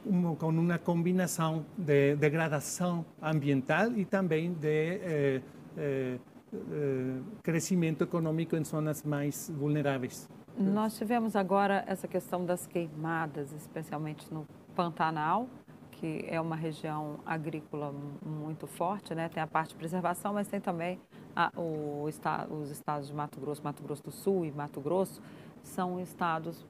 um, 0.04 0.34
com 0.34 0.48
uma 0.48 0.78
combinação 0.78 1.64
de 1.78 2.16
degradação 2.16 3.04
ambiental 3.22 3.92
e 3.96 4.04
também 4.04 4.52
de 4.52 4.68
eh, 4.68 5.42
eh, 5.76 6.18
eh, 6.52 7.20
crescimento 7.42 8.04
econômico 8.04 8.56
em 8.56 8.64
zonas 8.64 9.02
mais 9.02 9.50
vulneráveis. 9.56 10.28
Nós 10.56 10.96
tivemos 10.96 11.34
agora 11.34 11.82
essa 11.84 12.06
questão 12.06 12.46
das 12.46 12.64
queimadas, 12.64 13.52
especialmente 13.52 14.32
no 14.32 14.46
Pantanal, 14.76 15.48
que 15.90 16.24
é 16.28 16.40
uma 16.40 16.54
região 16.54 17.18
agrícola 17.26 17.92
muito 18.24 18.68
forte, 18.68 19.16
né? 19.16 19.28
Tem 19.28 19.42
a 19.42 19.48
parte 19.48 19.70
de 19.70 19.74
preservação, 19.74 20.32
mas 20.32 20.46
tem 20.46 20.60
também 20.60 21.00
a, 21.34 21.50
o, 21.56 22.04
os 22.04 22.70
estados 22.70 23.08
de 23.08 23.14
Mato 23.14 23.40
Grosso, 23.40 23.64
Mato 23.64 23.82
Grosso 23.82 24.04
do 24.04 24.12
Sul 24.12 24.44
e 24.44 24.52
Mato 24.52 24.80
Grosso, 24.80 25.20
são 25.64 25.98
estados 25.98 26.64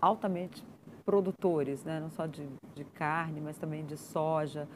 altamente 0.00 0.64
produtores, 1.04 1.84
né? 1.84 2.00
não 2.00 2.10
só 2.10 2.26
de, 2.26 2.48
de 2.74 2.84
carne, 2.84 3.40
mas 3.40 3.56
também 3.58 3.84
de 3.84 3.96
soja. 3.96 4.66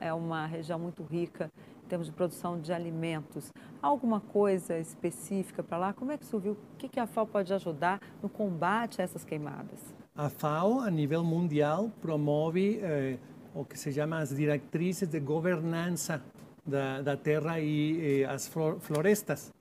É 0.00 0.12
uma 0.12 0.46
região 0.46 0.78
muito 0.78 1.02
rica 1.02 1.50
em 1.84 1.88
termos 1.88 2.06
de 2.06 2.12
produção 2.12 2.58
de 2.58 2.72
alimentos. 2.72 3.52
Alguma 3.82 4.20
coisa 4.20 4.78
específica 4.78 5.62
para 5.62 5.76
lá? 5.78 5.92
Como 5.92 6.10
é 6.10 6.18
que 6.18 6.24
surgiu? 6.24 6.52
O 6.52 6.76
que, 6.76 6.98
a 6.98 7.06
FAO 7.06 7.26
pode 7.26 7.52
ajudar 7.52 8.00
no 8.22 8.28
combate 8.28 9.00
a 9.00 9.04
essas 9.04 9.24
queimadas? 9.24 9.78
A 10.16 10.30
FAO, 10.30 10.80
a 10.80 10.90
nível 10.90 11.22
mundial, 11.22 11.90
promove 12.00 12.80
eh, 12.82 13.18
o 13.54 13.64
que 13.64 13.78
se 13.78 13.92
chama 13.92 14.18
as 14.18 14.34
diretrizes 14.34 15.08
de 15.08 15.20
governança 15.20 16.22
da, 16.64 17.02
da 17.02 17.16
terra 17.16 17.60
e, 17.60 18.24
as 18.24 18.48
florestas. 18.80 19.52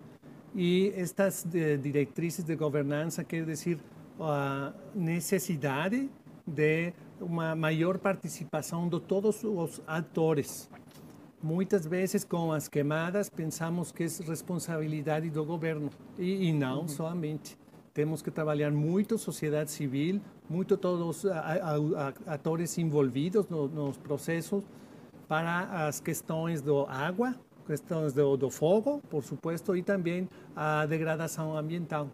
E 0.55 0.93
estas 0.95 1.45
eh, 1.53 1.75
diretrizes 1.77 2.45
de 2.45 2.55
governança 2.55 3.23
quer 3.23 3.43
dizer 3.45 3.79
a 4.19 4.71
necessidade 4.95 6.09
de 6.45 6.93
uma 7.19 7.55
maior 7.55 7.97
participação 7.97 8.87
de 8.87 8.99
todos 8.99 9.43
os 9.43 9.81
atores. 9.87 10.69
Muitas 11.43 11.85
vezes, 11.85 12.23
com 12.23 12.53
as 12.53 12.69
queimadas, 12.69 13.29
pensamos 13.29 13.91
que 13.91 14.03
é 14.03 14.07
responsabilidade 14.25 15.29
do 15.29 15.43
governo 15.43 15.89
e, 16.17 16.47
e 16.47 16.53
não 16.53 16.83
uhum. 16.83 16.87
somente. 16.87 17.57
Temos 17.93 18.21
que 18.21 18.31
trabalhar 18.31 18.71
muito 18.71 19.17
sociedade 19.17 19.69
civil, 19.69 20.21
muito 20.49 20.77
todos 20.77 21.25
os 21.25 21.31
atores 22.25 22.77
envolvidos 22.77 23.45
no, 23.49 23.67
nos 23.67 23.97
processos 23.97 24.63
para 25.27 25.85
as 25.85 25.99
questões 25.99 26.61
do 26.61 26.85
água, 26.87 27.35
questões 27.67 28.13
do, 28.13 28.37
do 28.37 28.49
fogo, 28.49 29.01
por 29.09 29.21
supuesto, 29.21 29.75
e 29.75 29.83
também 29.83 30.29
a 30.55 30.85
degradação 30.85 31.57
ambiental 31.57 32.07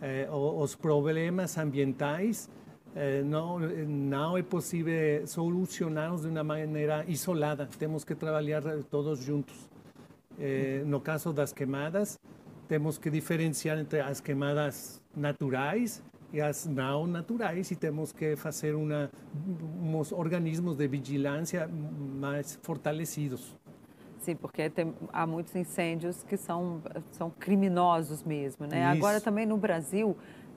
eh, 0.00 0.26
os 0.30 0.74
problemas 0.74 1.58
ambientais 1.58 2.48
eh, 2.94 3.22
não, 3.22 3.58
não 3.58 4.36
é 4.36 4.42
possível 4.42 5.26
solucioná-los 5.26 6.22
de 6.22 6.28
uma 6.28 6.44
maneira 6.44 7.04
isolada. 7.08 7.68
Temos 7.78 8.04
que 8.04 8.14
trabalhar 8.14 8.62
todos 8.90 9.18
juntos. 9.18 9.54
Eh, 10.38 10.82
no 10.86 11.00
caso 11.00 11.32
das 11.32 11.52
queimadas, 11.52 12.18
temos 12.68 12.98
que 12.98 13.10
diferenciar 13.10 13.78
entre 13.78 14.00
as 14.00 14.20
queimadas 14.20 15.02
naturais 15.14 16.02
e 16.32 16.40
as 16.40 16.66
não 16.66 17.06
naturais 17.06 17.70
e 17.70 17.76
temos 17.76 18.12
que 18.12 18.34
fazer 18.36 18.74
uma, 18.74 19.10
uns 19.82 20.10
organismos 20.12 20.76
de 20.76 20.88
vigilância 20.88 21.68
mais 21.68 22.58
fortalecidos. 22.62 23.54
Sim, 24.18 24.36
porque 24.36 24.70
tem, 24.70 24.94
há 25.12 25.26
muitos 25.26 25.54
incêndios 25.56 26.22
que 26.22 26.36
são, 26.36 26.80
são 27.10 27.28
criminosos 27.28 28.22
mesmo, 28.22 28.66
né? 28.66 28.78
Isso. 28.78 28.96
Agora 28.96 29.20
também 29.20 29.44
no 29.44 29.56
Brasil 29.56 30.16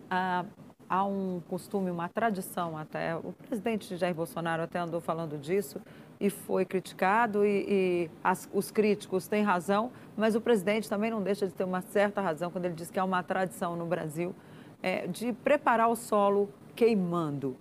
há, 0.10 0.46
há 0.90 1.04
um 1.06 1.42
costume, 1.48 1.90
uma 1.92 2.08
tradição 2.08 2.78
até, 2.78 3.16
o 3.16 3.34
presidente 3.48 3.96
Jair 3.96 4.14
Bolsonaro 4.14 4.64
até 4.64 4.80
andou 4.80 5.02
falando 5.02 5.38
disso 5.38 5.82
e 6.20 6.30
foi 6.30 6.66
criticado 6.66 7.46
e, 7.46 7.66
e 7.68 8.12
as, 8.24 8.50
os 8.54 8.72
críticos 8.72 9.28
têm 9.28 9.44
razão, 9.44 9.92
mas 10.16 10.36
o 10.36 10.42
presidente 10.42 10.90
também 10.90 11.12
não 11.12 11.22
deixa 11.22 11.48
de 11.48 11.54
ter 11.54 11.64
uma 11.64 11.82
certa 11.82 12.22
razão 12.22 12.50
quando 12.52 12.66
ele 12.66 12.76
diz 12.76 12.90
que 12.90 13.00
há 13.00 13.04
uma 13.04 13.22
tradição 13.24 13.76
no 13.76 13.86
Brasil 13.86 14.34
é, 14.82 15.08
de 15.08 15.34
preparar 15.34 15.90
o 15.90 15.96
solo 15.96 16.50
queimando. 16.76 17.56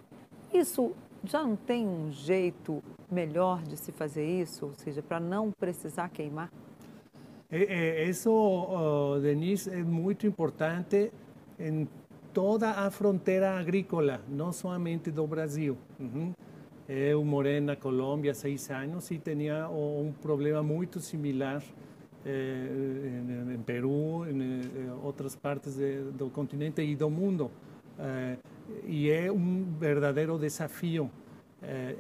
Isso 0.53 0.93
já 1.25 1.43
não 1.43 1.57
tem 1.57 1.87
um 1.87 2.13
jeito 2.13 2.83
melhor 3.11 3.63
de 3.63 3.77
se 3.77 3.93
fazer 3.93 4.27
isso, 4.27 4.67
ou 4.67 4.75
seja, 4.75 5.03
para 5.03 5.19
não 5.19 5.51
precisar 5.51 6.09
queimar? 6.11 6.51
É, 7.51 8.03
é, 8.03 8.09
isso, 8.09 9.21
Denise, 9.23 9.71
é 9.71 9.83
muito 9.83 10.27
importante 10.27 11.13
em 11.59 11.89
toda 12.35 12.73
a 12.73 12.91
fronteira 12.91 13.57
agrícola, 13.57 14.21
não 14.29 14.53
somente 14.53 15.11
do 15.13 15.25
Brasil. 15.25 15.79
Eu 16.89 17.25
morei 17.25 17.61
na 17.61 17.77
seis 18.35 18.69
anos 18.71 19.11
e 19.13 19.19
tinha 19.19 19.69
um 19.69 20.13
problema 20.21 20.61
muito 20.63 20.99
similar 20.99 21.63
eh, 22.27 22.69
em, 23.49 23.55
em, 23.55 23.63
Peru, 23.63 24.27
em, 24.29 24.63
em 24.63 24.91
outras 25.03 25.37
partes 25.37 25.77
de, 25.77 26.11
do 26.11 26.29
continente 26.29 26.83
e 26.83 26.97
do 26.97 27.09
mundo. 27.09 27.51
Eh, 27.99 28.37
e 28.85 29.11
é 29.11 29.31
um 29.31 29.65
verdadeiro 29.79 30.37
desafio. 30.37 31.09
Eh, 31.63 31.95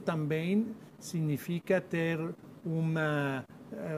também 0.00 0.66
significa 0.98 1.78
ter 1.80 2.18
uma, 2.64 3.44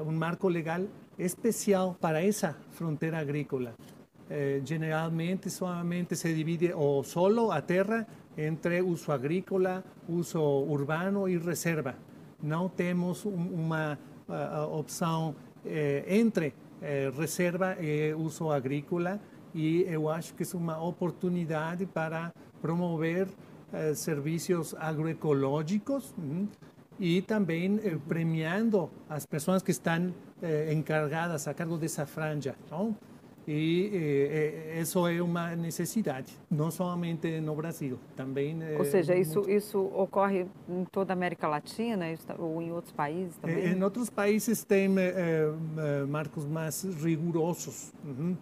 um 0.05 0.11
marco 0.11 0.49
legal 0.49 0.83
especial 1.17 1.97
para 2.01 2.21
essa 2.21 2.57
fronteira 2.73 3.19
agrícola. 3.19 3.73
Generalmente 4.65 5.51
solamente 5.51 6.17
se 6.17 6.35
divide 6.35 6.73
o 6.75 7.05
solo 7.05 7.53
a 7.53 7.63
terra 7.63 8.07
entre 8.37 8.83
uso 8.83 9.13
agrícola, 9.13 9.85
uso 10.09 10.41
urbano 10.41 11.29
e 11.29 11.39
reserva. 11.39 11.95
Não 12.43 12.69
temos 12.69 13.25
uma 13.25 13.99
uh, 14.29 14.77
opção 14.77 15.35
eh, 15.65 16.05
entre 16.07 16.55
eh, 16.81 17.11
reserva 17.17 17.77
e 17.81 18.15
uso 18.15 18.51
agrícola 18.53 19.19
e 19.53 19.83
eu 19.89 20.09
acho 20.09 20.33
que 20.35 20.45
é 20.45 20.47
uma 20.57 20.81
oportunidade 20.81 21.87
para 21.87 22.33
promover 22.63 23.27
eh, 23.73 23.95
serviços 23.95 24.77
agroecológicos 24.79 26.15
e 27.01 27.21
também 27.23 27.79
premiando 28.07 28.89
as 29.09 29.27
pessoas 29.27 29.63
que 29.63 29.71
estão 29.71 30.15
encargadas 30.73 31.49
a 31.49 31.53
cargo 31.53 31.77
dessa 31.77 32.07
franja. 32.07 32.55
Não? 32.71 32.97
E 33.49 33.91
eh, 34.75 34.81
isso 34.81 35.07
é 35.07 35.23
uma 35.23 35.55
necessidade, 35.55 36.37
não 36.51 36.69
somente 36.69 37.41
no 37.41 37.55
Brasil, 37.55 37.97
também. 38.17 38.59
Ou 38.77 38.85
seja, 38.85 39.15
isso, 39.15 39.37
muito... 39.37 39.51
isso 39.51 39.79
ocorre 39.95 40.47
em 40.69 40.85
toda 40.87 41.13
a 41.13 41.15
América 41.15 41.47
Latina 41.47 42.07
ou 42.39 42.61
em 42.61 42.73
outros 42.73 42.93
países 42.93 43.37
também? 43.37 43.69
Em 43.69 43.83
outros 43.85 44.11
países 44.11 44.65
tem 44.65 44.93
eh, 44.99 45.53
marcos 46.09 46.45
mais 46.45 46.83
rigorosos, 46.83 47.93
uhum, 48.05 48.37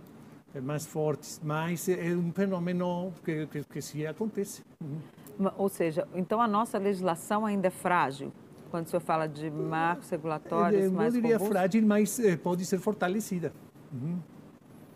mais 0.62 0.86
fortes, 0.86 1.38
mas 1.44 1.86
é 1.86 2.14
um 2.14 2.32
fenômeno 2.32 3.12
que, 3.22 3.46
que, 3.48 3.62
que 3.62 3.82
se 3.82 4.06
acontece. 4.06 4.62
Uhum. 4.80 5.50
Ou 5.58 5.68
seja, 5.68 6.08
então 6.14 6.40
a 6.40 6.48
nossa 6.48 6.78
legislação 6.78 7.44
ainda 7.44 7.66
é 7.66 7.70
frágil? 7.70 8.32
Quando 8.70 8.86
o 8.86 8.88
senhor 8.88 9.02
fala 9.02 9.28
de 9.28 9.50
marcos 9.50 10.08
regulatórios 10.08 10.80
eu, 10.80 10.86
eu 10.86 10.92
mais 10.92 11.14
Eu 11.14 11.20
diria 11.20 11.36
robustos? 11.36 11.58
frágil, 11.58 11.86
mas 11.86 12.18
pode 12.42 12.64
ser 12.64 12.78
fortalecida. 12.78 13.52
Uhum. 13.92 14.18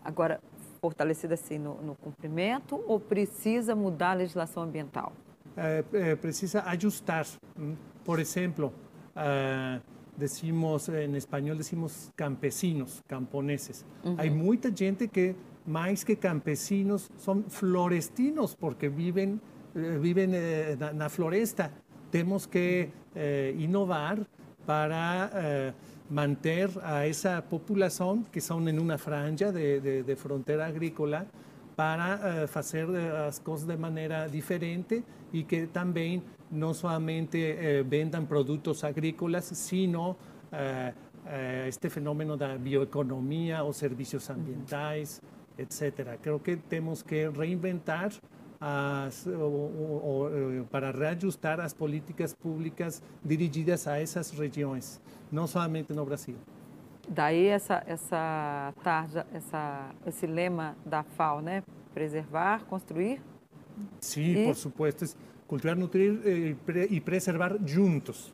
Agora, 0.03 0.39
fortalecida 0.81 1.33
assim 1.33 1.57
no, 1.57 1.81
no, 1.81 1.95
cumprimento 1.95 2.81
ou 2.87 2.99
precisa 2.99 3.75
mudar 3.75 4.11
a 4.11 4.15
legislação 4.15 4.63
ambiental? 4.63 5.11
É, 5.57 5.83
é, 5.93 6.15
precisa 6.15 6.63
ajustar. 6.63 7.25
Por 8.03 8.19
exemplo, 8.19 8.73
uh, 9.15 9.81
decimos 10.17 10.89
em 10.89 11.15
espanhol 11.15 11.55
decimos 11.55 12.11
campesinos, 12.15 13.01
camponeses. 13.07 13.85
Uhum. 14.03 14.15
Há 14.17 14.25
muita 14.31 14.75
gente 14.75 15.07
que 15.07 15.35
mais 15.65 16.03
que 16.03 16.15
campesinos 16.15 17.09
são 17.17 17.43
florestinos 17.43 18.55
porque 18.55 18.89
vivem 18.89 19.39
vivem 19.99 20.33
eh, 20.33 20.75
na, 20.79 20.93
na, 20.93 21.09
floresta. 21.09 21.71
Temos 22.11 22.45
que 22.45 22.89
eh, 23.15 23.53
inovar 23.57 24.19
para 24.65 25.29
eh, 25.33 25.73
manter 26.09 26.69
a 26.83 27.05
esa 27.05 27.41
población 27.41 28.25
que 28.31 28.41
son 28.41 28.67
en 28.67 28.79
una 28.79 28.97
franja 28.97 29.51
de, 29.51 29.79
de, 29.79 30.03
de 30.03 30.15
frontera 30.15 30.65
agrícola 30.65 31.25
para 31.75 32.45
uh, 32.45 32.57
hacer 32.59 32.89
as 33.27 33.39
coisas 33.39 33.65
de 33.65 33.77
maneira 33.77 34.27
diferente 34.27 35.03
e 35.31 35.43
que 35.43 35.67
também 35.67 36.21
não 36.51 36.73
somente 36.73 37.37
uh, 37.37 37.87
vendam 37.87 38.25
produtos 38.25 38.83
agrícolas, 38.83 39.45
sino 39.45 40.11
uh, 40.11 41.09
este 41.67 41.89
fenômeno 41.89 42.35
da 42.35 42.57
bioeconomia, 42.57 43.63
os 43.63 43.77
serviços 43.77 44.29
ambientais, 44.29 45.21
etc. 45.57 46.17
Creo 46.21 46.39
que 46.39 46.57
temos 46.57 47.03
que 47.03 47.29
reinventar 47.29 48.11
as, 48.59 49.25
o, 49.25 49.29
o, 49.31 50.61
o, 50.61 50.65
para 50.65 50.91
reajustar 50.91 51.59
as 51.59 51.73
políticas 51.73 52.33
públicas 52.33 53.01
dirigidas 53.23 53.87
a 53.87 53.99
essas 53.99 54.31
regiões, 54.31 54.99
não 55.31 55.47
somente 55.47 55.93
no 55.93 56.05
Brasil. 56.05 56.35
Daí 57.07 57.47
essa 57.47 57.83
essa 57.87 58.73
tarja, 58.83 59.25
essa 59.33 59.89
esse 60.05 60.27
lema 60.27 60.75
da 60.85 61.03
FAO, 61.03 61.41
né? 61.41 61.63
Preservar, 61.93 62.65
construir. 62.65 63.21
Sim, 63.99 64.35
e... 64.35 64.45
por 64.45 64.55
supuesto, 64.55 65.05
cultivar, 65.47 65.75
nutrir 65.75 66.19
e, 66.25 66.55
e 66.91 67.01
preservar 67.01 67.57
juntos. 67.65 68.33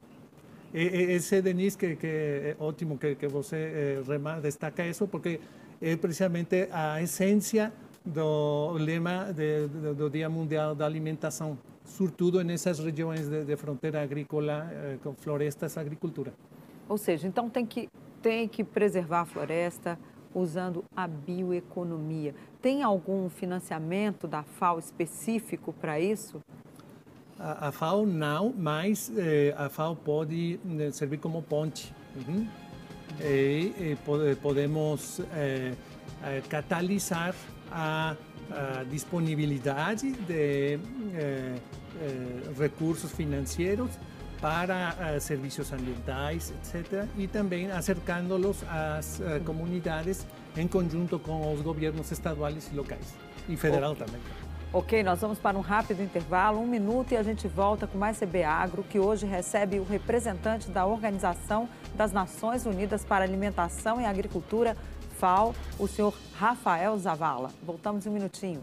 Esse 0.73 1.41
Denise 1.41 1.77
que, 1.77 1.95
que 1.95 2.07
é 2.07 2.55
ótimo 2.59 2.97
que, 2.97 3.15
que 3.15 3.27
você 3.27 4.01
eh, 4.05 4.41
destaca 4.41 4.85
isso 4.85 5.07
porque 5.07 5.39
é 5.81 5.95
precisamente 5.95 6.67
a 6.69 7.01
essência 7.01 7.71
do 8.05 8.73
lema 8.73 9.33
de, 9.33 9.67
do, 9.67 9.95
do 9.95 10.09
Dia 10.09 10.29
Mundial 10.29 10.75
da 10.75 10.85
Alimentação, 10.85 11.57
sobretudo 11.83 12.43
nessas 12.43 12.79
regiões 12.79 13.27
de, 13.27 13.43
de 13.43 13.55
fronteira 13.55 14.01
agrícola, 14.01 14.69
eh, 14.71 14.97
com 15.03 15.13
florestas, 15.13 15.77
agricultura. 15.77 16.33
Ou 16.87 16.97
seja, 16.97 17.27
então 17.27 17.49
tem 17.49 17.65
que, 17.65 17.89
tem 18.21 18.47
que 18.47 18.63
preservar 18.63 19.21
a 19.21 19.25
floresta 19.25 19.97
usando 20.33 20.83
a 20.95 21.07
bioeconomia. 21.07 22.35
Tem 22.61 22.83
algum 22.83 23.29
financiamento 23.29 24.27
da 24.27 24.43
FAO 24.43 24.77
específico 24.77 25.73
para 25.73 25.99
isso? 25.99 26.41
A, 27.39 27.69
a, 27.69 27.71
FAO 27.71 28.05
não, 28.05 28.53
mas 28.55 29.11
eh, 29.17 29.53
a 29.57 29.69
FAO 29.69 29.95
pode 29.95 30.59
eh, 30.79 30.91
servir 30.91 31.17
como 31.17 31.41
ponte. 31.41 31.93
Uhum. 32.15 32.47
E, 33.21 33.73
e 33.79 34.35
podemos 34.41 35.21
eh, 35.33 35.73
eh, 36.23 36.41
catalisar 36.49 37.33
a, 37.75 38.15
a 38.51 38.83
disponibilidade 38.85 40.13
de 40.13 40.79
eh, 41.13 41.55
eh, 42.01 42.53
recursos 42.57 43.11
financeiros 43.11 43.91
para 44.39 44.95
eh, 44.99 45.19
serviços 45.19 45.73
ambientais, 45.73 46.51
etc. 46.51 47.05
E 47.17 47.27
também 47.27 47.69
acercando-los 47.69 48.63
às 48.69 49.19
eh, 49.19 49.41
comunidades 49.45 50.25
em 50.55 50.67
conjunto 50.67 51.19
com 51.19 51.53
os 51.53 51.61
governos 51.61 52.09
estaduais 52.11 52.69
e 52.71 52.75
locais. 52.75 53.13
E 53.49 53.57
federal 53.57 53.91
okay. 53.91 54.05
também. 54.05 54.21
Ok, 54.73 55.03
nós 55.03 55.21
vamos 55.21 55.39
para 55.39 55.57
um 55.57 55.61
rápido 55.61 56.03
intervalo, 56.03 56.59
um 56.59 56.67
minuto, 56.67 57.13
e 57.13 57.17
a 57.17 57.23
gente 57.23 57.47
volta 57.47 57.87
com 57.87 57.97
mais 57.97 58.19
CB 58.19 58.43
Agro, 58.43 58.83
que 58.83 58.99
hoje 58.99 59.25
recebe 59.25 59.79
o 59.79 59.85
representante 59.85 60.69
da 60.69 60.85
Organização 60.85 61.69
das 61.95 62.11
Nações 62.11 62.65
Unidas 62.65 63.05
para 63.05 63.23
Alimentação 63.23 64.01
e 64.01 64.05
Agricultura, 64.05 64.75
FAO, 65.19 65.55
o 65.79 65.87
senhor 65.87 66.13
Rafael 66.33 66.97
Zavala. 66.97 67.51
Voltamos 67.63 68.05
em 68.05 68.09
um 68.09 68.13
minutinho. 68.13 68.61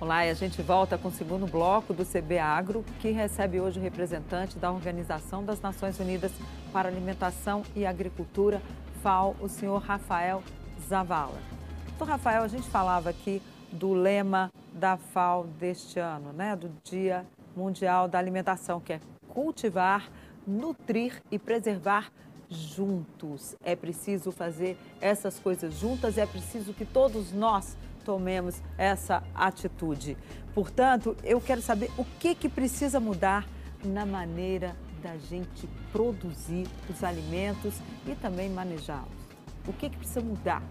Olá, 0.00 0.26
e 0.26 0.30
a 0.30 0.34
gente 0.34 0.60
volta 0.62 0.98
com 0.98 1.08
o 1.08 1.12
segundo 1.12 1.46
bloco 1.46 1.92
do 1.92 2.04
CB 2.04 2.38
Agro, 2.38 2.84
que 3.00 3.10
recebe 3.10 3.60
hoje 3.60 3.78
o 3.78 3.82
representante 3.82 4.58
da 4.58 4.72
Organização 4.72 5.44
das 5.44 5.60
Nações 5.60 6.00
Unidas 6.00 6.32
para 6.72 6.88
Alimentação 6.88 7.62
e 7.76 7.86
Agricultura, 7.86 8.60
FAO, 9.02 9.36
o 9.40 9.48
senhor 9.48 9.78
Rafael 9.78 10.42
Zavala. 10.88 11.59
Doutor 12.00 12.12
Rafael, 12.12 12.42
a 12.42 12.48
gente 12.48 12.66
falava 12.66 13.10
aqui 13.10 13.42
do 13.70 13.92
lema 13.92 14.50
da 14.72 14.96
FAO 14.96 15.44
deste 15.44 15.98
ano, 15.98 16.32
né? 16.32 16.56
do 16.56 16.72
Dia 16.82 17.26
Mundial 17.54 18.08
da 18.08 18.18
Alimentação, 18.18 18.80
que 18.80 18.94
é 18.94 19.00
cultivar, 19.28 20.10
nutrir 20.46 21.20
e 21.30 21.38
preservar 21.38 22.10
juntos. 22.48 23.54
É 23.62 23.76
preciso 23.76 24.32
fazer 24.32 24.78
essas 24.98 25.38
coisas 25.38 25.74
juntas 25.74 26.16
e 26.16 26.20
é 26.20 26.26
preciso 26.26 26.72
que 26.72 26.86
todos 26.86 27.32
nós 27.32 27.76
tomemos 28.02 28.62
essa 28.78 29.22
atitude. 29.34 30.16
Portanto, 30.54 31.14
eu 31.22 31.38
quero 31.38 31.60
saber 31.60 31.90
o 31.98 32.04
que, 32.18 32.34
que 32.34 32.48
precisa 32.48 32.98
mudar 32.98 33.46
na 33.84 34.06
maneira 34.06 34.74
da 35.02 35.18
gente 35.18 35.68
produzir 35.92 36.66
os 36.88 37.04
alimentos 37.04 37.74
e 38.06 38.14
também 38.14 38.48
manejá-los. 38.48 39.20
O 39.68 39.72
que, 39.74 39.90
que 39.90 39.98
precisa 39.98 40.22
mudar? 40.22 40.62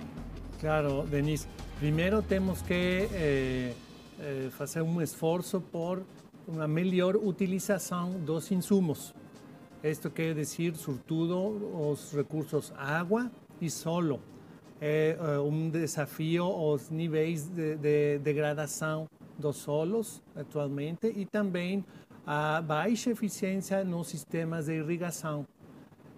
Claro, 0.59 1.03
Denise. 1.03 1.47
Primeiro 1.79 2.21
temos 2.21 2.61
que 2.61 2.73
eh, 3.13 3.73
eh, 4.19 4.49
fazer 4.51 4.81
um 4.81 5.01
esforço 5.01 5.61
por 5.61 6.03
uma 6.45 6.67
melhor 6.67 7.15
utilização 7.15 8.19
dos 8.19 8.51
insumos. 8.51 9.13
Isto 9.81 10.09
quer 10.09 10.35
dizer, 10.35 10.75
sobretudo, 10.75 11.89
os 11.89 12.13
recursos 12.13 12.73
água 12.75 13.31
e 13.61 13.69
solo. 13.69 14.19
É 14.81 15.17
uh, 15.19 15.41
um 15.43 15.69
desafio 15.69 16.45
os 16.45 16.89
níveis 16.89 17.47
de, 17.47 17.75
de 17.77 18.19
degradação 18.19 19.07
dos 19.37 19.57
solos 19.57 20.21
atualmente 20.35 21.07
e 21.07 21.25
também 21.25 21.83
a 22.25 22.61
baixa 22.61 23.11
eficiência 23.11 23.83
nos 23.83 24.07
sistemas 24.07 24.65
de 24.65 24.77
irrigação. 24.77 25.45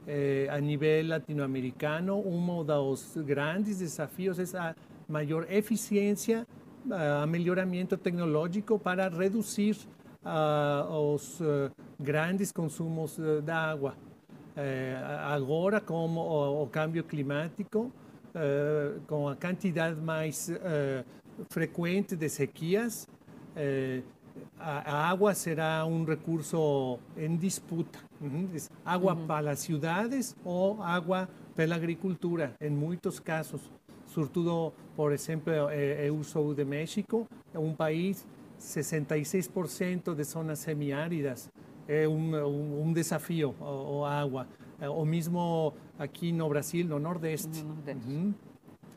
Eh, 0.07 0.47
a 0.49 0.59
nível 0.59 1.07
latino-americano, 1.09 2.17
um 2.17 2.63
dos 2.63 3.15
grandes 3.17 3.79
desafios 3.79 4.39
é 4.39 4.57
a 4.57 4.75
maior 5.07 5.45
eficiência, 5.49 6.47
a 7.21 7.27
melhoramento 7.27 7.95
tecnológico 7.95 8.79
para 8.79 9.07
reduzir 9.09 9.77
uh, 10.25 11.13
os 11.13 11.39
uh, 11.39 11.71
grandes 11.99 12.51
consumos 12.51 13.17
uh, 13.19 13.41
da 13.41 13.57
água. 13.57 13.95
agora, 15.29 15.79
com 15.79 16.07
o, 16.07 16.63
o 16.63 16.67
câmbio 16.67 17.03
climático, 17.03 17.91
com 19.07 19.29
a 19.29 19.35
quantidade 19.35 19.99
mais 20.01 20.51
frequente 21.49 22.17
de 22.17 22.27
sequias, 22.27 23.07
a, 24.59 25.09
água 25.09 25.33
será 25.33 25.85
um 25.85 26.03
recurso 26.03 26.99
em 27.15 27.37
disputa. 27.37 28.10
Água 28.85 29.13
uhum. 29.13 29.27
para 29.27 29.51
as 29.51 29.59
cidades 29.59 30.35
ou 30.43 30.81
água 30.81 31.29
pela 31.55 31.75
agricultura, 31.75 32.53
em 32.61 32.69
muitos 32.69 33.19
casos. 33.19 33.61
Sobretudo, 34.05 34.73
por 34.95 35.11
exemplo, 35.11 35.51
eu 35.53 36.21
sou 36.23 36.53
de 36.53 36.65
México, 36.65 37.27
é 37.53 37.59
um 37.59 37.73
país 37.73 38.27
66% 38.59 40.13
de 40.13 40.23
zonas 40.23 40.59
semiáridas. 40.59 41.49
É 41.87 42.07
um, 42.07 42.35
um, 42.35 42.83
um 42.83 42.93
desafio 42.93 43.55
a, 43.59 44.07
a 44.07 44.21
água. 44.21 44.47
O 44.95 45.05
mesmo 45.05 45.73
aqui 45.97 46.31
no 46.31 46.47
Brasil, 46.49 46.85
no 46.85 46.99
Nordeste. 46.99 47.63
No 47.63 47.75
Nordeste. 47.75 48.07
Uhum. 48.07 48.33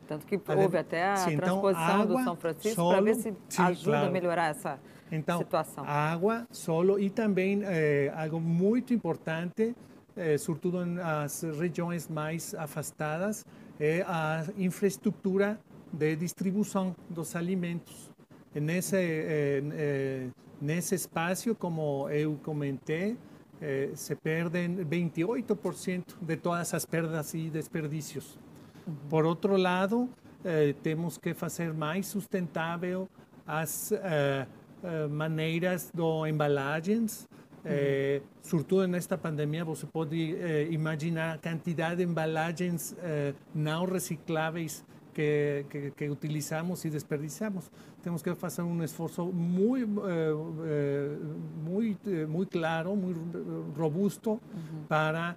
Tanto 0.07 0.25
que 0.25 0.39
houve 0.55 0.77
até 0.77 1.11
a 1.11 1.15
sim, 1.15 1.33
então, 1.33 1.61
transposição 1.61 1.87
então, 1.87 2.01
água, 2.01 2.17
do 2.17 2.23
São 2.23 2.35
Francisco 2.35 2.89
para 2.89 3.01
ver 3.01 3.15
se 3.15 3.33
sim, 3.49 3.61
ajuda 3.61 3.91
claro. 3.91 4.07
a 4.07 4.11
melhorar 4.11 4.47
essa 4.49 4.79
então, 5.11 5.39
situação. 5.39 5.83
Água, 5.85 6.47
solo 6.51 6.99
e 6.99 7.09
também 7.09 7.61
é, 7.63 8.11
algo 8.15 8.39
muito 8.39 8.93
importante, 8.93 9.75
é, 10.15 10.37
sobretudo 10.37 10.85
nas 10.85 11.43
regiões 11.59 12.07
mais 12.07 12.53
afastadas, 12.55 13.45
é 13.79 14.01
a 14.07 14.45
infraestrutura 14.57 15.59
de 15.91 16.15
distribuição 16.15 16.95
dos 17.09 17.35
alimentos. 17.35 18.09
Nesse, 18.53 18.95
eh, 18.97 20.29
nesse 20.61 20.95
espaço, 20.95 21.53
como 21.55 22.09
eu 22.09 22.39
comentei, 22.41 23.17
se 23.95 24.15
perdem 24.15 24.77
28% 24.77 26.15
de 26.21 26.37
todas 26.37 26.73
as 26.73 26.85
perdas 26.85 27.33
e 27.33 27.49
desperdícios. 27.49 28.39
Por 29.09 29.25
outro 29.25 29.57
lado, 29.57 30.09
eh, 30.43 30.75
temos 30.83 31.17
que 31.17 31.33
fazer 31.33 31.73
mais 31.73 32.05
sustentável 32.05 33.09
as 33.47 33.91
eh, 33.91 33.99
eh, 34.03 34.47
maneiras 35.09 35.91
do 35.93 36.25
embalagens. 36.25 37.27
Eh, 37.65 38.21
sobretudo 38.43 38.87
nesta 38.87 39.17
pandemia, 39.17 39.65
você 39.65 39.87
pode 39.87 40.35
eh, 40.35 40.67
imaginar 40.69 41.35
a 41.35 41.37
quantidade 41.39 41.97
de 41.97 42.03
embalagens 42.03 42.95
eh, 42.99 43.33
não 43.55 43.85
recicláveis 43.85 44.85
que, 45.11 45.65
que, 45.67 45.91
que, 45.91 46.09
utilizamos 46.09 46.85
e 46.85 46.91
desperdiçamos. 46.91 47.71
Temos 48.03 48.21
que 48.21 48.35
fazer 48.35 48.61
um 48.61 48.83
esforço 48.83 49.25
muito, 49.25 50.03
muito, 51.63 52.09
muito 52.27 52.51
claro, 52.51 52.95
muito 52.95 53.73
robusto 53.75 54.31
uhum. 54.33 54.83
para 54.87 55.35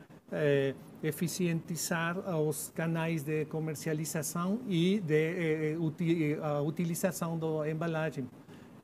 eficientizar 1.03 2.19
os 2.39 2.71
canais 2.75 3.23
de 3.23 3.47
comercialização 3.47 4.59
e 4.69 5.01
de 5.01 6.37
a 6.43 6.61
utilização 6.61 7.39
da 7.39 7.71
embalagem. 7.71 8.29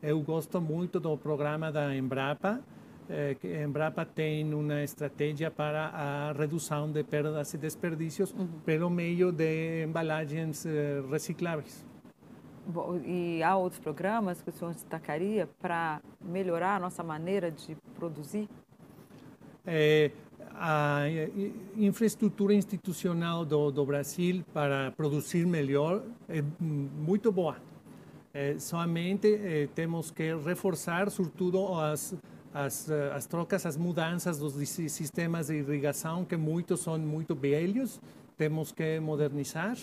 Eu 0.07 0.21
gosto 0.21 0.61
muito 0.61 1.01
do 1.01 1.17
programa 1.17 1.73
da 1.73 1.97
Embrapa, 1.97 2.61
eh, 3.09 3.37
que 3.41 3.47
a 3.47 3.63
Embrapa 3.63 4.05
tem 4.05 4.53
uma 4.53 4.83
estratégia 4.83 5.51
para 5.51 5.87
a 5.87 6.33
redução 6.33 6.93
de 6.93 7.03
perdas 7.03 7.55
e 7.55 7.57
desperdícios 7.57 8.31
uhum. 8.33 8.47
pelo 8.67 8.91
meio 8.91 9.33
de 9.33 9.83
embalagens 9.83 10.67
eh, 10.67 11.03
recicláveis. 11.11 11.87
Bom, 12.67 13.01
e 13.03 13.43
há 13.43 13.57
outros 13.57 13.81
programas 13.81 14.43
que 14.43 14.51
o 14.51 14.53
senhor 14.53 14.75
destacaria 14.75 15.49
para 15.59 16.03
melhorar 16.21 16.77
a 16.77 16.81
nossa 16.81 17.03
maneira 17.03 17.51
de 17.51 17.75
produzir? 17.95 18.47
É, 19.67 20.11
a 20.51 21.05
infraestrutura 21.79 22.53
institucional 22.53 23.43
do, 23.47 23.71
do, 23.71 23.87
Brasil 23.87 24.45
para 24.53 24.91
produzir 24.91 25.47
melhor 25.47 26.03
é 26.29 26.45
muito 26.61 27.33
boa. 27.33 27.57
É, 28.35 28.59
somente 28.59 29.33
é, 29.33 29.69
temos 29.77 30.11
que 30.11 30.35
reforçar, 30.35 31.09
sobretudo, 31.09 31.73
as, 31.79 32.17
as, 32.53 32.91
as 32.91 33.27
trocas, 33.27 33.65
as 33.65 33.77
mudanças 33.77 34.41
dos 34.41 34.55
sistemas 34.69 35.47
de 35.47 35.55
irrigação, 35.55 36.25
que 36.25 36.37
muitos 36.37 36.81
são 36.81 36.99
muito 36.99 37.33
velhos, 37.37 38.01
temos 38.37 38.73
que 38.73 38.99
modernizar 38.99 39.77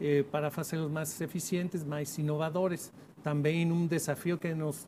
eh, 0.00 0.24
para 0.30 0.50
fazê-los 0.50 0.90
mais 0.90 1.20
eficientes, 1.20 1.84
mais 1.84 2.16
inovadores. 2.16 2.90
Também 3.22 3.70
um 3.70 3.86
desafio 3.86 4.38
que 4.38 4.54
nos, 4.54 4.86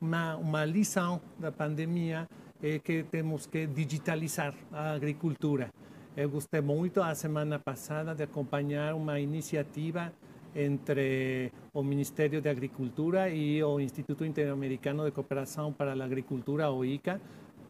uma, 0.00 0.36
uma 0.36 0.64
lição 0.64 1.20
da 1.38 1.52
pandemia 1.52 2.28
é 2.60 2.80
que 2.80 3.04
temos 3.04 3.46
que 3.46 3.68
digitalizar 3.68 4.52
a 4.72 4.92
agricultura. 4.94 5.70
Eu 6.16 6.28
gostei 6.28 6.60
muito 6.60 7.00
a 7.00 7.14
semana 7.14 7.58
passada 7.58 8.14
de 8.14 8.24
acompanhar 8.24 8.94
uma 8.94 9.20
iniciativa 9.20 10.12
entre 10.54 11.52
o 11.72 11.82
Ministério 11.82 12.40
de 12.40 12.48
Agricultura 12.48 13.28
e 13.30 13.62
o 13.62 13.80
Instituto 13.80 14.24
Interamericano 14.24 15.04
de 15.04 15.10
Cooperação 15.10 15.72
para 15.72 15.92
a 15.92 16.04
Agricultura, 16.04 16.70
o 16.70 16.84
ICA, 16.84 17.20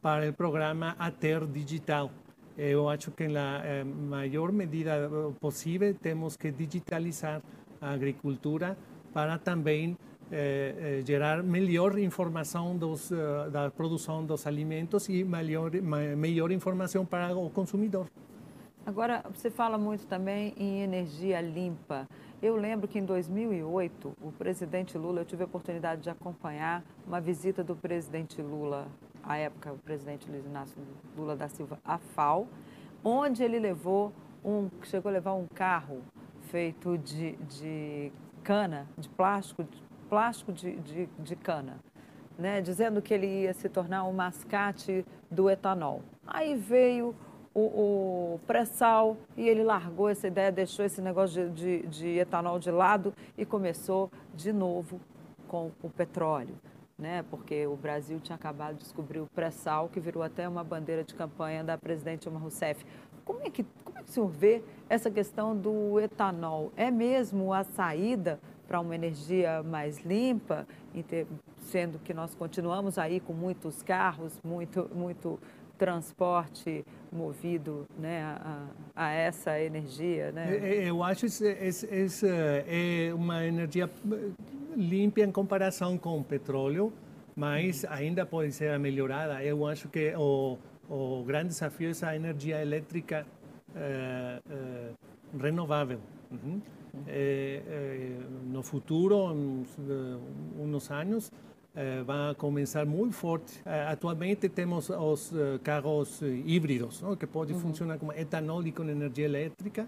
para 0.00 0.28
o 0.28 0.32
programa 0.32 0.96
ATER 0.98 1.46
Digital. 1.46 2.10
Eu 2.56 2.88
acho 2.88 3.10
que 3.12 3.28
na 3.28 3.64
eh, 3.64 3.84
maior 3.84 4.52
medida 4.52 5.08
possível 5.40 5.94
temos 5.94 6.36
que 6.36 6.50
digitalizar 6.50 7.40
a 7.80 7.90
agricultura 7.92 8.76
para 9.12 9.38
também 9.38 9.96
eh, 10.30 10.74
eh, 10.78 11.02
gerar 11.06 11.42
melhor 11.42 11.98
informação 11.98 12.76
dos, 12.76 13.10
uh, 13.10 13.50
da 13.50 13.70
produção 13.70 14.24
dos 14.24 14.46
alimentos 14.46 15.08
e 15.08 15.22
melhor, 15.24 15.70
melhor 16.16 16.50
informação 16.50 17.04
para 17.04 17.36
o 17.36 17.50
consumidor. 17.50 18.06
Agora, 18.84 19.22
você 19.32 19.48
fala 19.48 19.78
muito 19.78 20.08
também 20.08 20.54
em 20.56 20.82
energia 20.82 21.40
limpa. 21.40 22.08
Eu 22.42 22.56
lembro 22.56 22.88
que 22.88 22.98
em 22.98 23.04
2008, 23.04 24.12
o 24.20 24.32
presidente 24.32 24.98
Lula, 24.98 25.20
eu 25.20 25.24
tive 25.24 25.44
a 25.44 25.46
oportunidade 25.46 26.02
de 26.02 26.10
acompanhar 26.10 26.82
uma 27.06 27.20
visita 27.20 27.62
do 27.62 27.76
presidente 27.76 28.42
Lula, 28.42 28.88
à 29.22 29.36
época, 29.36 29.72
o 29.72 29.78
presidente 29.78 30.28
Luiz 30.28 30.44
Inácio 30.44 30.82
Lula 31.16 31.36
da 31.36 31.48
Silva, 31.48 31.78
à 31.84 31.96
FAO, 31.96 32.48
onde 33.04 33.44
ele 33.44 33.60
levou 33.60 34.12
um, 34.44 34.68
chegou 34.82 35.10
a 35.10 35.12
levar 35.12 35.34
um 35.34 35.46
carro 35.46 36.00
feito 36.50 36.98
de, 36.98 37.36
de 37.36 38.12
cana, 38.42 38.88
de 38.98 39.08
plástico, 39.08 39.62
de 39.62 39.80
plástico 40.08 40.52
de, 40.52 40.74
de, 40.80 41.06
de 41.20 41.36
cana, 41.36 41.76
né? 42.36 42.60
dizendo 42.60 43.00
que 43.00 43.14
ele 43.14 43.42
ia 43.42 43.54
se 43.54 43.68
tornar 43.68 44.02
um 44.02 44.12
mascate 44.12 45.06
do 45.30 45.48
etanol. 45.48 46.02
Aí 46.26 46.56
veio 46.56 47.14
o, 47.54 47.60
o 48.34 48.40
pré-sal 48.46 49.16
e 49.36 49.48
ele 49.48 49.62
largou 49.62 50.08
essa 50.08 50.26
ideia, 50.26 50.50
deixou 50.50 50.84
esse 50.84 51.00
negócio 51.00 51.50
de, 51.50 51.82
de, 51.82 51.86
de 51.88 52.08
etanol 52.18 52.58
de 52.58 52.70
lado 52.70 53.12
e 53.36 53.44
começou 53.44 54.10
de 54.34 54.52
novo 54.52 55.00
com 55.48 55.70
o 55.82 55.90
petróleo. 55.90 56.54
Né, 56.98 57.24
porque 57.30 57.66
o 57.66 57.74
Brasil 57.74 58.20
tinha 58.20 58.36
acabado 58.36 58.76
de 58.76 58.82
descobrir 58.82 59.18
o 59.18 59.26
pré-sal, 59.34 59.88
que 59.88 59.98
virou 59.98 60.22
até 60.22 60.48
uma 60.48 60.62
bandeira 60.62 61.02
de 61.02 61.14
campanha 61.14 61.64
da 61.64 61.76
presidente 61.76 62.22
Dilma 62.22 62.38
Rousseff. 62.38 62.86
Como 63.24 63.40
é, 63.42 63.50
que, 63.50 63.64
como 63.82 63.98
é 63.98 64.02
que 64.04 64.10
o 64.10 64.12
senhor 64.12 64.28
vê 64.28 64.62
essa 64.88 65.10
questão 65.10 65.56
do 65.56 65.98
etanol? 65.98 66.70
É 66.76 66.92
mesmo 66.92 67.52
a 67.52 67.64
saída 67.64 68.38
para 68.68 68.78
uma 68.78 68.94
energia 68.94 69.62
mais 69.64 69.98
limpa, 70.04 70.66
sendo 71.58 71.98
que 71.98 72.14
nós 72.14 72.34
continuamos 72.34 72.98
aí 72.98 73.18
com 73.18 73.32
muitos 73.32 73.82
carros, 73.82 74.38
muito, 74.44 74.88
muito 74.94 75.40
transporte 75.82 76.84
movido 77.10 77.84
né, 77.98 78.22
a, 78.22 78.66
a 78.94 79.10
essa 79.10 79.60
energia. 79.60 80.30
Né? 80.30 80.86
Eu 80.86 81.02
acho 81.02 81.26
que 81.26 81.44
essa 81.48 82.28
é 82.28 83.12
uma 83.12 83.44
energia 83.44 83.90
limpa 84.76 85.22
em 85.22 85.32
comparação 85.32 85.98
com 85.98 86.20
o 86.20 86.22
petróleo, 86.22 86.92
mas 87.34 87.84
ainda 87.86 88.24
pode 88.24 88.52
ser 88.52 88.78
melhorada. 88.78 89.42
Eu 89.42 89.66
acho 89.66 89.88
que 89.88 90.14
o, 90.16 90.56
o 90.88 91.24
grande 91.24 91.48
desafio 91.48 91.90
é 91.90 92.06
a 92.06 92.14
energia 92.14 92.62
elétrica 92.62 93.26
uh, 93.74 94.94
uh, 95.34 95.42
renovável. 95.42 95.98
Uhum. 96.30 96.60
Eh, 97.08 97.62
eh, 97.66 98.18
no 98.44 98.62
futuro, 98.62 99.32
em 99.32 99.64
uns 100.60 100.90
anos, 100.90 101.32
eh, 101.74 102.02
vai 102.02 102.34
começar 102.34 102.84
muito 102.86 103.14
forte. 103.14 103.62
atualmente 103.88 104.48
temos 104.48 104.90
os 104.90 105.32
carros 105.62 106.20
híbridos, 106.22 107.02
que 107.18 107.26
podem 107.26 107.54
uhum. 107.54 107.62
funcionar 107.62 107.98
com 107.98 108.12
etanol 108.12 108.66
e 108.66 108.72
com 108.72 108.84
energia 108.84 109.24
elétrica. 109.24 109.86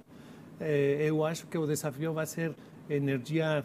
eu 0.61 1.25
acho 1.25 1.47
que 1.47 1.59
o 1.59 1.67
desafio 1.67 2.13
vai 2.13 2.27
ser 2.27 2.55
energia 2.89 3.65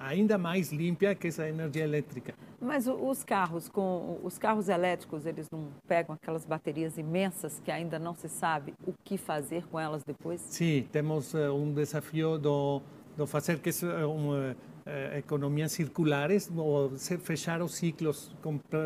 ainda 0.00 0.36
mais 0.38 0.72
limpa 0.72 1.14
que 1.14 1.28
essa 1.28 1.48
energia 1.48 1.84
elétrica. 1.84 2.34
Mas 2.60 2.86
os 2.86 3.22
carros 3.22 3.68
com 3.68 4.18
os 4.22 4.38
carros 4.38 4.68
elétricos, 4.68 5.26
eles 5.26 5.48
não 5.50 5.68
pegam 5.86 6.14
aquelas 6.14 6.44
baterias 6.44 6.98
imensas 6.98 7.60
que 7.64 7.70
ainda 7.70 7.98
não 7.98 8.14
se 8.14 8.28
sabe 8.28 8.74
o 8.86 8.92
que 9.04 9.16
fazer 9.16 9.66
com 9.66 9.78
elas 9.78 10.02
depois? 10.02 10.40
Sim, 10.40 10.86
temos 10.90 11.34
um 11.34 11.72
desafio 11.72 12.38
do, 12.38 12.80
do 13.16 13.26
fazer 13.26 13.58
que 13.58 13.70
uma 14.04 14.56
uh, 14.86 15.16
economias 15.16 15.72
circulares 15.72 16.50
ou 16.54 16.90
fechar 17.20 17.60
os 17.62 17.74
ciclos 17.74 18.34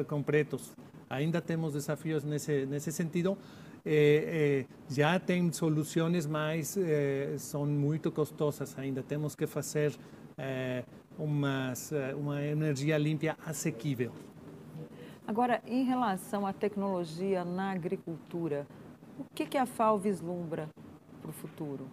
completos. 0.09 0.73
Ainda 1.09 1.41
temos 1.41 1.73
desafios 1.73 2.25
nesse 2.25 2.67
nesse 2.67 2.91
sentido. 2.93 3.37
Eh, 3.85 4.67
eh, 4.67 4.75
já 4.89 5.19
tem 5.19 5.51
soluções, 5.53 6.27
mas 6.27 6.77
eh, 6.77 7.35
são 7.39 7.65
muito 7.65 8.13
custosas 8.13 8.79
ainda. 8.79 9.03
Temos 9.03 9.35
que 9.35 9.47
fazer 9.47 9.97
umas, 11.19 11.93
uma 12.17 12.43
energia 12.43 12.97
limpa 12.97 13.37
assequível. 13.45 14.11
Agora, 15.27 15.61
em 15.67 15.85
relação 15.85 16.47
à 16.47 16.53
tecnologia 16.53 17.45
na 17.45 17.73
agricultura, 17.73 18.67
o 19.19 19.25
que, 19.35 19.45
que 19.45 19.59
a 19.59 19.67
FAO 19.67 19.99
vislumbra 19.99 20.71
para 21.21 21.29
o 21.29 21.33
futuro? 21.33 21.85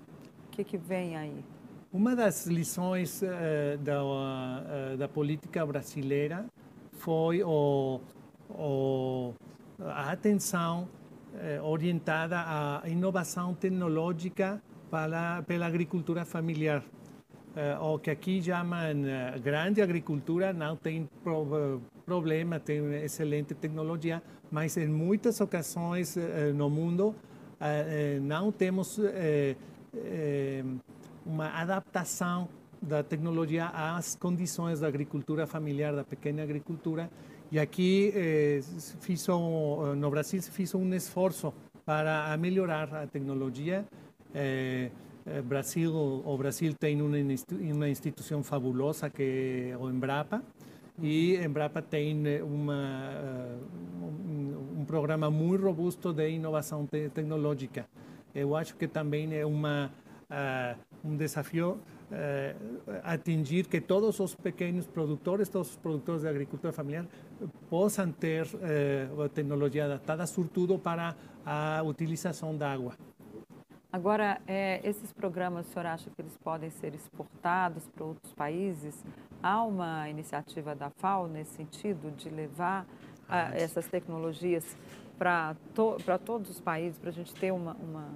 O 0.47 0.49
que, 0.51 0.63
que 0.63 0.77
vem 0.77 1.17
aí? 1.17 1.43
Uma 1.91 2.17
das 2.17 2.45
lições 2.45 3.21
uh, 3.21 3.77
da, 3.79 4.03
uh, 4.03 4.97
da 4.97 5.07
política 5.07 5.65
brasileira 5.65 6.45
foi 6.91 7.41
o, 7.41 8.01
o, 8.49 9.33
a 9.79 10.11
atenção 10.11 10.89
uh, 11.33 11.63
orientada 11.63 12.35
à 12.37 12.81
inovação 12.89 13.53
tecnológica 13.53 14.61
para, 14.91 15.41
pela 15.43 15.65
agricultura 15.65 16.25
familiar. 16.25 16.83
O 17.81 17.97
que 17.97 18.11
aqui 18.11 18.39
chamam 18.39 18.77
grande 19.41 19.81
agricultura, 19.81 20.53
não 20.53 20.75
tem 20.75 21.09
pro, 21.23 21.81
problema, 22.05 22.59
tem 22.59 22.93
excelente 23.03 23.55
tecnologia, 23.55 24.21
mas 24.51 24.77
em 24.77 24.87
muitas 24.87 25.41
ocasiões 25.41 26.15
no 26.53 26.69
mundo 26.69 27.15
não 28.21 28.51
temos 28.51 28.99
uma 31.27 31.49
adaptação 31.49 32.47
da 32.81 33.03
tecnologia 33.03 33.67
às 33.67 34.15
condições 34.15 34.79
da 34.79 34.87
agricultura 34.87 35.45
familiar, 35.45 35.93
da 35.93 36.03
pequena 36.03 36.43
agricultura. 36.43 37.09
E 37.51 37.59
aqui, 37.59 38.13
fiz 38.99 39.27
um, 39.29 39.95
no 39.95 40.09
Brasil, 40.09 40.41
se 40.41 40.51
fez 40.51 40.73
um 40.75 40.93
esforço 40.93 41.53
para 41.85 42.35
melhorar 42.37 42.93
a 42.93 43.07
tecnologia. 43.07 43.85
Eh, 45.27 45.41
Brasil, 45.43 45.93
o 45.93 46.37
Brasil 46.37 46.73
tem 46.73 47.01
uma, 47.01 47.89
instituição 47.89 48.41
fabulosa 48.43 49.09
que 49.09 49.71
é 49.71 49.77
o 49.77 49.89
Embrapa, 49.89 50.41
e 51.01 51.35
Embrapa 51.35 51.81
tem 51.81 52.25
eh, 52.25 52.41
uma, 52.41 53.11
eh, 53.11 53.57
um, 54.01 54.81
um, 54.81 54.85
programa 54.85 55.29
muito 55.29 55.65
robusto 55.65 56.13
de 56.13 56.29
inovação 56.29 56.85
te 56.87 57.09
tecnológica. 57.09 57.85
Eu 58.33 58.55
acho 58.55 58.75
que 58.77 58.87
também 58.87 59.35
é 59.35 59.45
uma, 59.45 59.91
uh, 60.29 60.79
um 61.03 61.15
desafio 61.15 61.79
uh, 62.11 62.91
atingir 63.03 63.67
que 63.67 63.81
todos 63.81 64.19
os 64.19 64.35
pequenos 64.35 64.87
produtores, 64.87 65.49
todos 65.49 65.71
os 65.71 65.75
produtores 65.75 66.21
de 66.21 66.27
agricultura 66.27 66.73
familiar, 66.73 67.05
possam 67.69 68.11
ter 68.11 68.45
uh, 68.45 69.29
tecnologia 69.29 69.85
adaptada, 69.85 70.25
sobretudo 70.25 70.77
para 70.77 71.15
a 71.45 71.81
utilização 71.83 72.55
da 72.55 72.71
água. 72.71 72.93
Agora, 73.91 74.41
é, 74.45 74.81
esses 74.83 75.13
programas, 75.13 75.65
o 75.67 75.71
senhor 75.71 75.85
acha 75.85 76.09
que 76.09 76.21
eles 76.21 76.37
podem 76.43 76.69
ser 76.69 76.93
exportados 76.93 77.87
para 77.87 78.03
outros 78.03 78.33
países? 78.33 79.03
Há 79.41 79.63
uma 79.63 80.09
iniciativa 80.09 80.75
da 80.75 80.89
FAO 80.89 81.27
nesse 81.27 81.55
sentido, 81.55 82.11
de 82.11 82.29
levar 82.29 82.85
ah, 83.29 83.51
essas 83.55 83.87
tecnologias 83.87 84.77
para 85.17 85.55
to, 85.73 85.97
todos 86.25 86.49
os 86.49 86.59
países, 86.59 86.99
para 86.99 87.09
a 87.09 87.13
gente 87.13 87.33
ter 87.33 87.51
uma, 87.51 87.75
uma, 87.75 88.09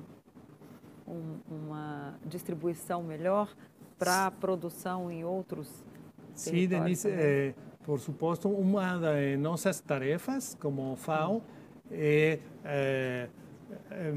um, 1.12 1.40
uma 1.50 2.16
distribuição 2.26 3.04
melhor 3.04 3.54
para 4.00 4.28
a 4.28 4.32
produção 4.32 5.12
em 5.12 5.24
outros 5.24 5.84
Sim, 6.34 6.68
Denise, 6.68 7.10
é, 7.10 7.54
por 7.84 8.00
suposto, 8.00 8.50
uma 8.50 8.98
das 8.98 9.38
nossas 9.38 9.80
tarefas 9.82 10.56
como 10.60 10.96
FAO 10.96 11.42
é, 11.92 12.40
é, 12.64 13.30
é 13.92 14.14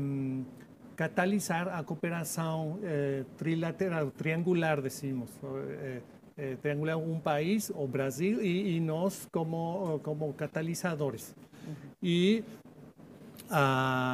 catalisar 0.96 1.68
a 1.68 1.82
cooperação 1.82 2.78
eh, 2.82 3.24
trilateral, 3.36 4.10
triangular, 4.10 4.80
decimos. 4.80 5.30
Eh, 5.42 6.00
eh, 6.36 6.56
triangular 6.60 6.96
um 6.96 7.20
país, 7.20 7.70
o 7.74 7.86
Brasil, 7.86 8.42
e, 8.42 8.76
e 8.76 8.80
nós 8.80 9.28
como, 9.32 10.00
como 10.02 10.32
catalisadores. 10.34 11.34
Uhum. 11.66 11.74
E 12.02 12.44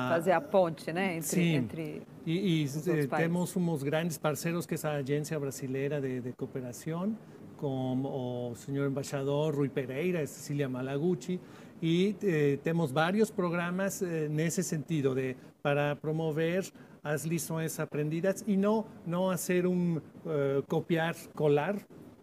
fazer 0.08 0.32
a 0.32 0.40
ponte, 0.40 0.92
né, 0.92 1.16
entre, 1.16 1.28
sim. 1.28 1.54
entre 1.54 2.02
e, 2.26 2.64
e 2.64 2.68
temos 3.08 3.56
uns 3.56 3.82
grandes 3.82 4.18
parceiros 4.18 4.66
que 4.66 4.74
é 4.74 4.78
a 4.88 4.96
Agência 4.96 5.38
Brasileira 5.38 6.00
de, 6.00 6.20
de 6.20 6.32
Cooperação, 6.32 7.16
como 7.56 8.50
o 8.50 8.54
senhor 8.56 8.88
embaixador 8.90 9.54
Rui 9.54 9.68
Pereira, 9.68 10.26
Cecília 10.26 10.68
Malaguchi, 10.68 11.40
e 11.82 12.14
eh, 12.22 12.58
temos 12.62 12.92
vários 12.92 13.30
programas 13.30 14.02
eh, 14.02 14.28
nesse 14.28 14.62
sentido 14.62 15.14
de 15.14 15.34
para 15.62 15.96
promover 15.96 16.70
as 17.02 17.24
lições 17.24 17.78
aprendidas 17.80 18.44
e 18.46 18.56
não 18.56 18.84
não 19.06 19.30
fazer 19.30 19.66
um 19.66 19.96
uh, 19.96 20.62
copiar 20.68 21.14
colar, 21.34 21.76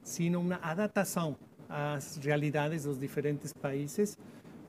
sino 0.04 0.40
uma 0.40 0.60
adaptação 0.62 1.36
às 1.68 2.18
realidades 2.18 2.84
dos 2.84 3.00
diferentes 3.00 3.52
países, 3.54 4.18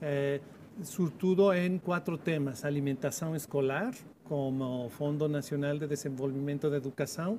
eh, 0.01 0.41
sobretudo 0.83 1.53
em 1.53 1.79
quatro 1.79 2.17
temas: 2.17 2.65
alimentação 2.65 3.37
escolar, 3.37 3.93
como 4.29 4.87
o 4.87 4.89
Fundo 4.91 5.27
Nacional 5.29 5.79
de 5.79 5.87
Desenvolvimento 5.87 6.69
da 6.69 6.77
Educação, 6.77 7.39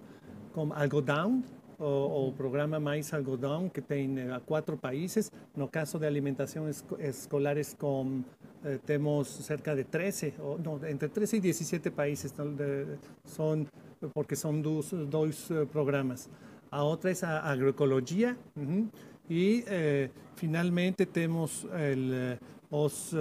como 0.54 0.74
algodão, 0.74 1.44
o, 1.78 2.28
o, 2.28 2.34
programa 2.34 2.80
Mais 2.80 3.14
Algodão, 3.14 3.70
que 3.70 3.80
tem 3.80 4.18
uh, 4.18 4.42
quatro 4.46 4.76
países. 4.76 5.32
No 5.56 5.68
caso 5.68 5.98
de 5.98 6.06
alimentação 6.06 6.68
es 6.68 6.84
escolares, 7.00 7.74
com, 7.74 8.22
eh, 8.66 8.80
temos 8.86 9.28
cerca 9.28 9.74
de 9.74 9.86
13, 9.86 10.34
ou, 10.40 10.60
não, 10.60 10.76
entre 10.86 11.08
13 11.08 11.38
e 11.38 11.40
17 11.40 11.90
países, 11.92 12.32
de, 12.32 12.98
são, 13.24 13.66
porque 14.14 14.36
são 14.36 14.60
dos, 14.60 14.92
dois 15.08 15.50
uh, 15.52 15.66
programas. 15.68 16.30
A 16.70 16.84
outra 16.84 17.12
é 17.12 17.16
a 17.24 17.50
agroecologia, 17.50 18.38
uh 18.58 18.62
-huh, 18.62 18.88
e 19.30 19.64
eh, 19.68 20.10
finalmente 20.36 21.06
temos 21.06 21.66
el, 21.72 22.38
os 22.70 23.14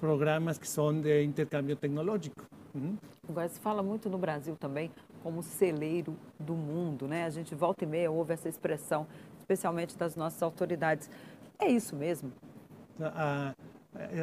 programas 0.00 0.58
que 0.58 0.68
são 0.68 1.00
de 1.00 1.22
intercâmbio 1.24 1.76
tecnológico. 1.76 2.57
Uhum. 2.78 3.48
Se 3.48 3.60
fala 3.60 3.82
muito 3.82 4.08
no 4.08 4.18
Brasil 4.18 4.56
também 4.56 4.90
como 5.22 5.42
celeiro 5.42 6.16
do 6.38 6.54
mundo, 6.54 7.06
né? 7.06 7.24
A 7.24 7.30
gente 7.30 7.54
volta 7.54 7.84
e 7.84 7.86
meia 7.86 8.10
ouve 8.10 8.32
essa 8.32 8.48
expressão, 8.48 9.06
especialmente 9.38 9.96
das 9.96 10.16
nossas 10.16 10.42
autoridades. 10.42 11.10
É 11.58 11.68
isso 11.68 11.96
mesmo? 11.96 12.32
A, 13.00 13.54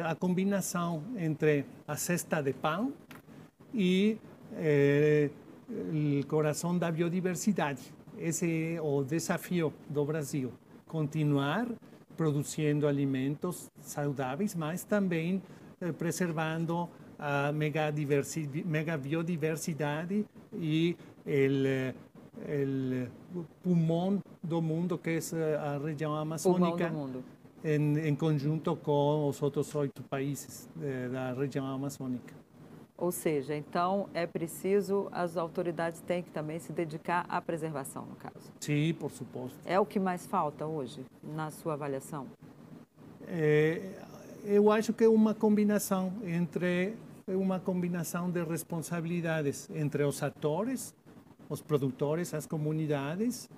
a 0.04 0.14
combinação 0.14 1.02
entre 1.16 1.66
a 1.86 1.96
cesta 1.96 2.42
de 2.42 2.52
pão 2.52 2.92
e 3.74 4.18
eh, 4.54 5.30
o 5.68 6.26
coração 6.26 6.76
da 6.76 6.90
biodiversidade. 6.90 7.92
Esse 8.18 8.76
é 8.76 8.80
o 8.80 9.04
desafio 9.04 9.72
do 9.88 10.04
Brasil. 10.04 10.52
Continuar 10.86 11.66
produzindo 12.16 12.88
alimentos 12.88 13.70
saudáveis, 13.80 14.54
mas 14.54 14.84
também 14.84 15.42
eh, 15.80 15.92
preservando 15.92 16.88
a 17.18 17.50
megabiodiversidade 17.52 20.24
e 20.52 20.96
o 23.34 23.44
pulmão 23.62 24.20
do 24.42 24.62
mundo, 24.62 24.98
que 24.98 25.10
é 25.10 25.20
a 25.56 25.78
região 25.78 26.14
amazônica, 26.14 26.92
em, 27.64 28.08
em, 28.08 28.14
conjunto 28.14 28.76
com 28.76 29.28
os 29.28 29.42
outros 29.42 29.74
oito 29.74 30.02
países 30.04 30.68
eh, 30.80 31.08
da 31.08 31.32
região 31.32 31.66
amazônica. 31.66 32.46
Ou 32.98 33.12
seja, 33.12 33.54
então 33.54 34.08
é 34.14 34.26
preciso, 34.26 35.08
as 35.12 35.36
autoridades 35.36 36.00
têm 36.00 36.22
que 36.22 36.30
também 36.30 36.58
se 36.58 36.72
dedicar 36.72 37.26
à 37.28 37.42
preservação, 37.42 38.06
no 38.06 38.16
caso. 38.16 38.50
Sim, 38.60 38.94
por 38.98 39.10
suposto. 39.10 39.58
É 39.66 39.78
o 39.78 39.84
que 39.84 39.98
mais 39.98 40.26
falta 40.26 40.64
hoje, 40.64 41.04
na 41.22 41.50
sua 41.50 41.74
avaliação? 41.74 42.26
É, 43.28 43.82
eu 44.46 44.70
acho 44.70 44.92
que 44.92 45.04
é 45.04 45.08
uma 45.08 45.34
combinação 45.34 46.12
entre 46.24 46.94
uma 47.26 47.58
combinação 47.58 48.30
de 48.30 48.42
responsabilidades 48.44 49.68
entre 49.74 50.04
os 50.04 50.22
atores, 50.22 50.94
os 51.48 51.60
produtores, 51.60 52.32
as 52.32 52.46
comunidades 52.46 53.50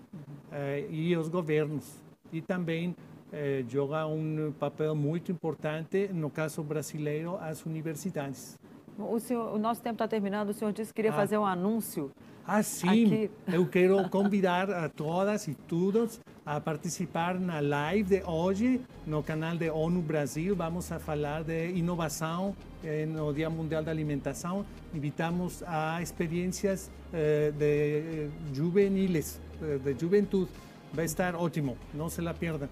eh, 0.50 0.86
e 0.90 1.14
os 1.14 1.28
governos. 1.28 1.84
E 2.32 2.40
também 2.40 2.96
eh, 3.30 3.62
joga 3.68 4.06
um 4.06 4.50
papel 4.58 4.94
muito 4.94 5.30
importante, 5.30 6.08
no 6.08 6.30
caso 6.30 6.62
brasileiro, 6.62 7.36
as 7.36 7.66
universidades. 7.66 8.58
O, 8.98 9.20
senhor, 9.20 9.54
o 9.54 9.58
nosso 9.58 9.80
tempo 9.80 9.94
está 9.94 10.08
terminando, 10.08 10.50
o 10.50 10.52
senhor 10.52 10.72
disse 10.72 10.92
que 10.92 10.96
queria 10.96 11.12
ah. 11.12 11.14
fazer 11.14 11.38
um 11.38 11.46
anúncio. 11.46 12.10
Ah, 12.44 12.62
sim. 12.62 13.04
Aqui. 13.04 13.30
Eu 13.46 13.66
quero 13.66 14.08
convidar 14.08 14.70
a 14.70 14.88
todas 14.88 15.46
e 15.46 15.54
todos 15.54 16.18
a 16.44 16.58
participar 16.58 17.38
na 17.38 17.60
live 17.60 18.08
de 18.08 18.22
hoje 18.24 18.80
no 19.06 19.22
canal 19.22 19.54
de 19.54 19.70
ONU 19.70 20.00
Brasil. 20.00 20.56
Vamos 20.56 20.90
a 20.90 20.98
falar 20.98 21.44
de 21.44 21.72
inovação 21.72 22.56
eh, 22.82 23.04
no 23.04 23.32
Dia 23.34 23.50
Mundial 23.50 23.82
da 23.82 23.90
Alimentação. 23.90 24.64
Invitamos 24.94 25.62
a 25.66 26.02
experiências 26.02 26.90
eh, 27.12 27.52
de 27.56 28.30
juveniles, 28.54 29.38
eh, 29.62 29.78
de 29.78 30.00
juventude. 30.00 30.50
Vai 30.90 31.04
estar 31.04 31.36
ótimo, 31.36 31.76
não 31.92 32.08
se 32.08 32.22
la 32.22 32.32
perda. 32.32 32.68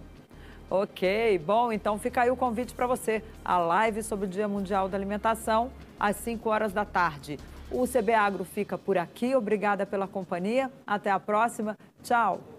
Ok, 0.68 1.38
bom, 1.38 1.70
então 1.70 1.96
fica 1.96 2.22
aí 2.22 2.30
o 2.30 2.36
convite 2.36 2.74
para 2.74 2.88
você. 2.88 3.22
A 3.44 3.56
live 3.56 4.02
sobre 4.02 4.26
o 4.26 4.28
Dia 4.28 4.48
Mundial 4.48 4.88
da 4.88 4.96
Alimentação, 4.96 5.70
às 5.98 6.16
5 6.16 6.48
horas 6.48 6.72
da 6.72 6.84
tarde. 6.84 7.38
O 7.70 7.86
CB 7.86 8.14
Agro 8.14 8.44
fica 8.44 8.76
por 8.76 8.98
aqui. 8.98 9.34
Obrigada 9.34 9.86
pela 9.86 10.08
companhia. 10.08 10.70
Até 10.86 11.10
a 11.10 11.20
próxima. 11.20 11.76
Tchau. 12.02 12.55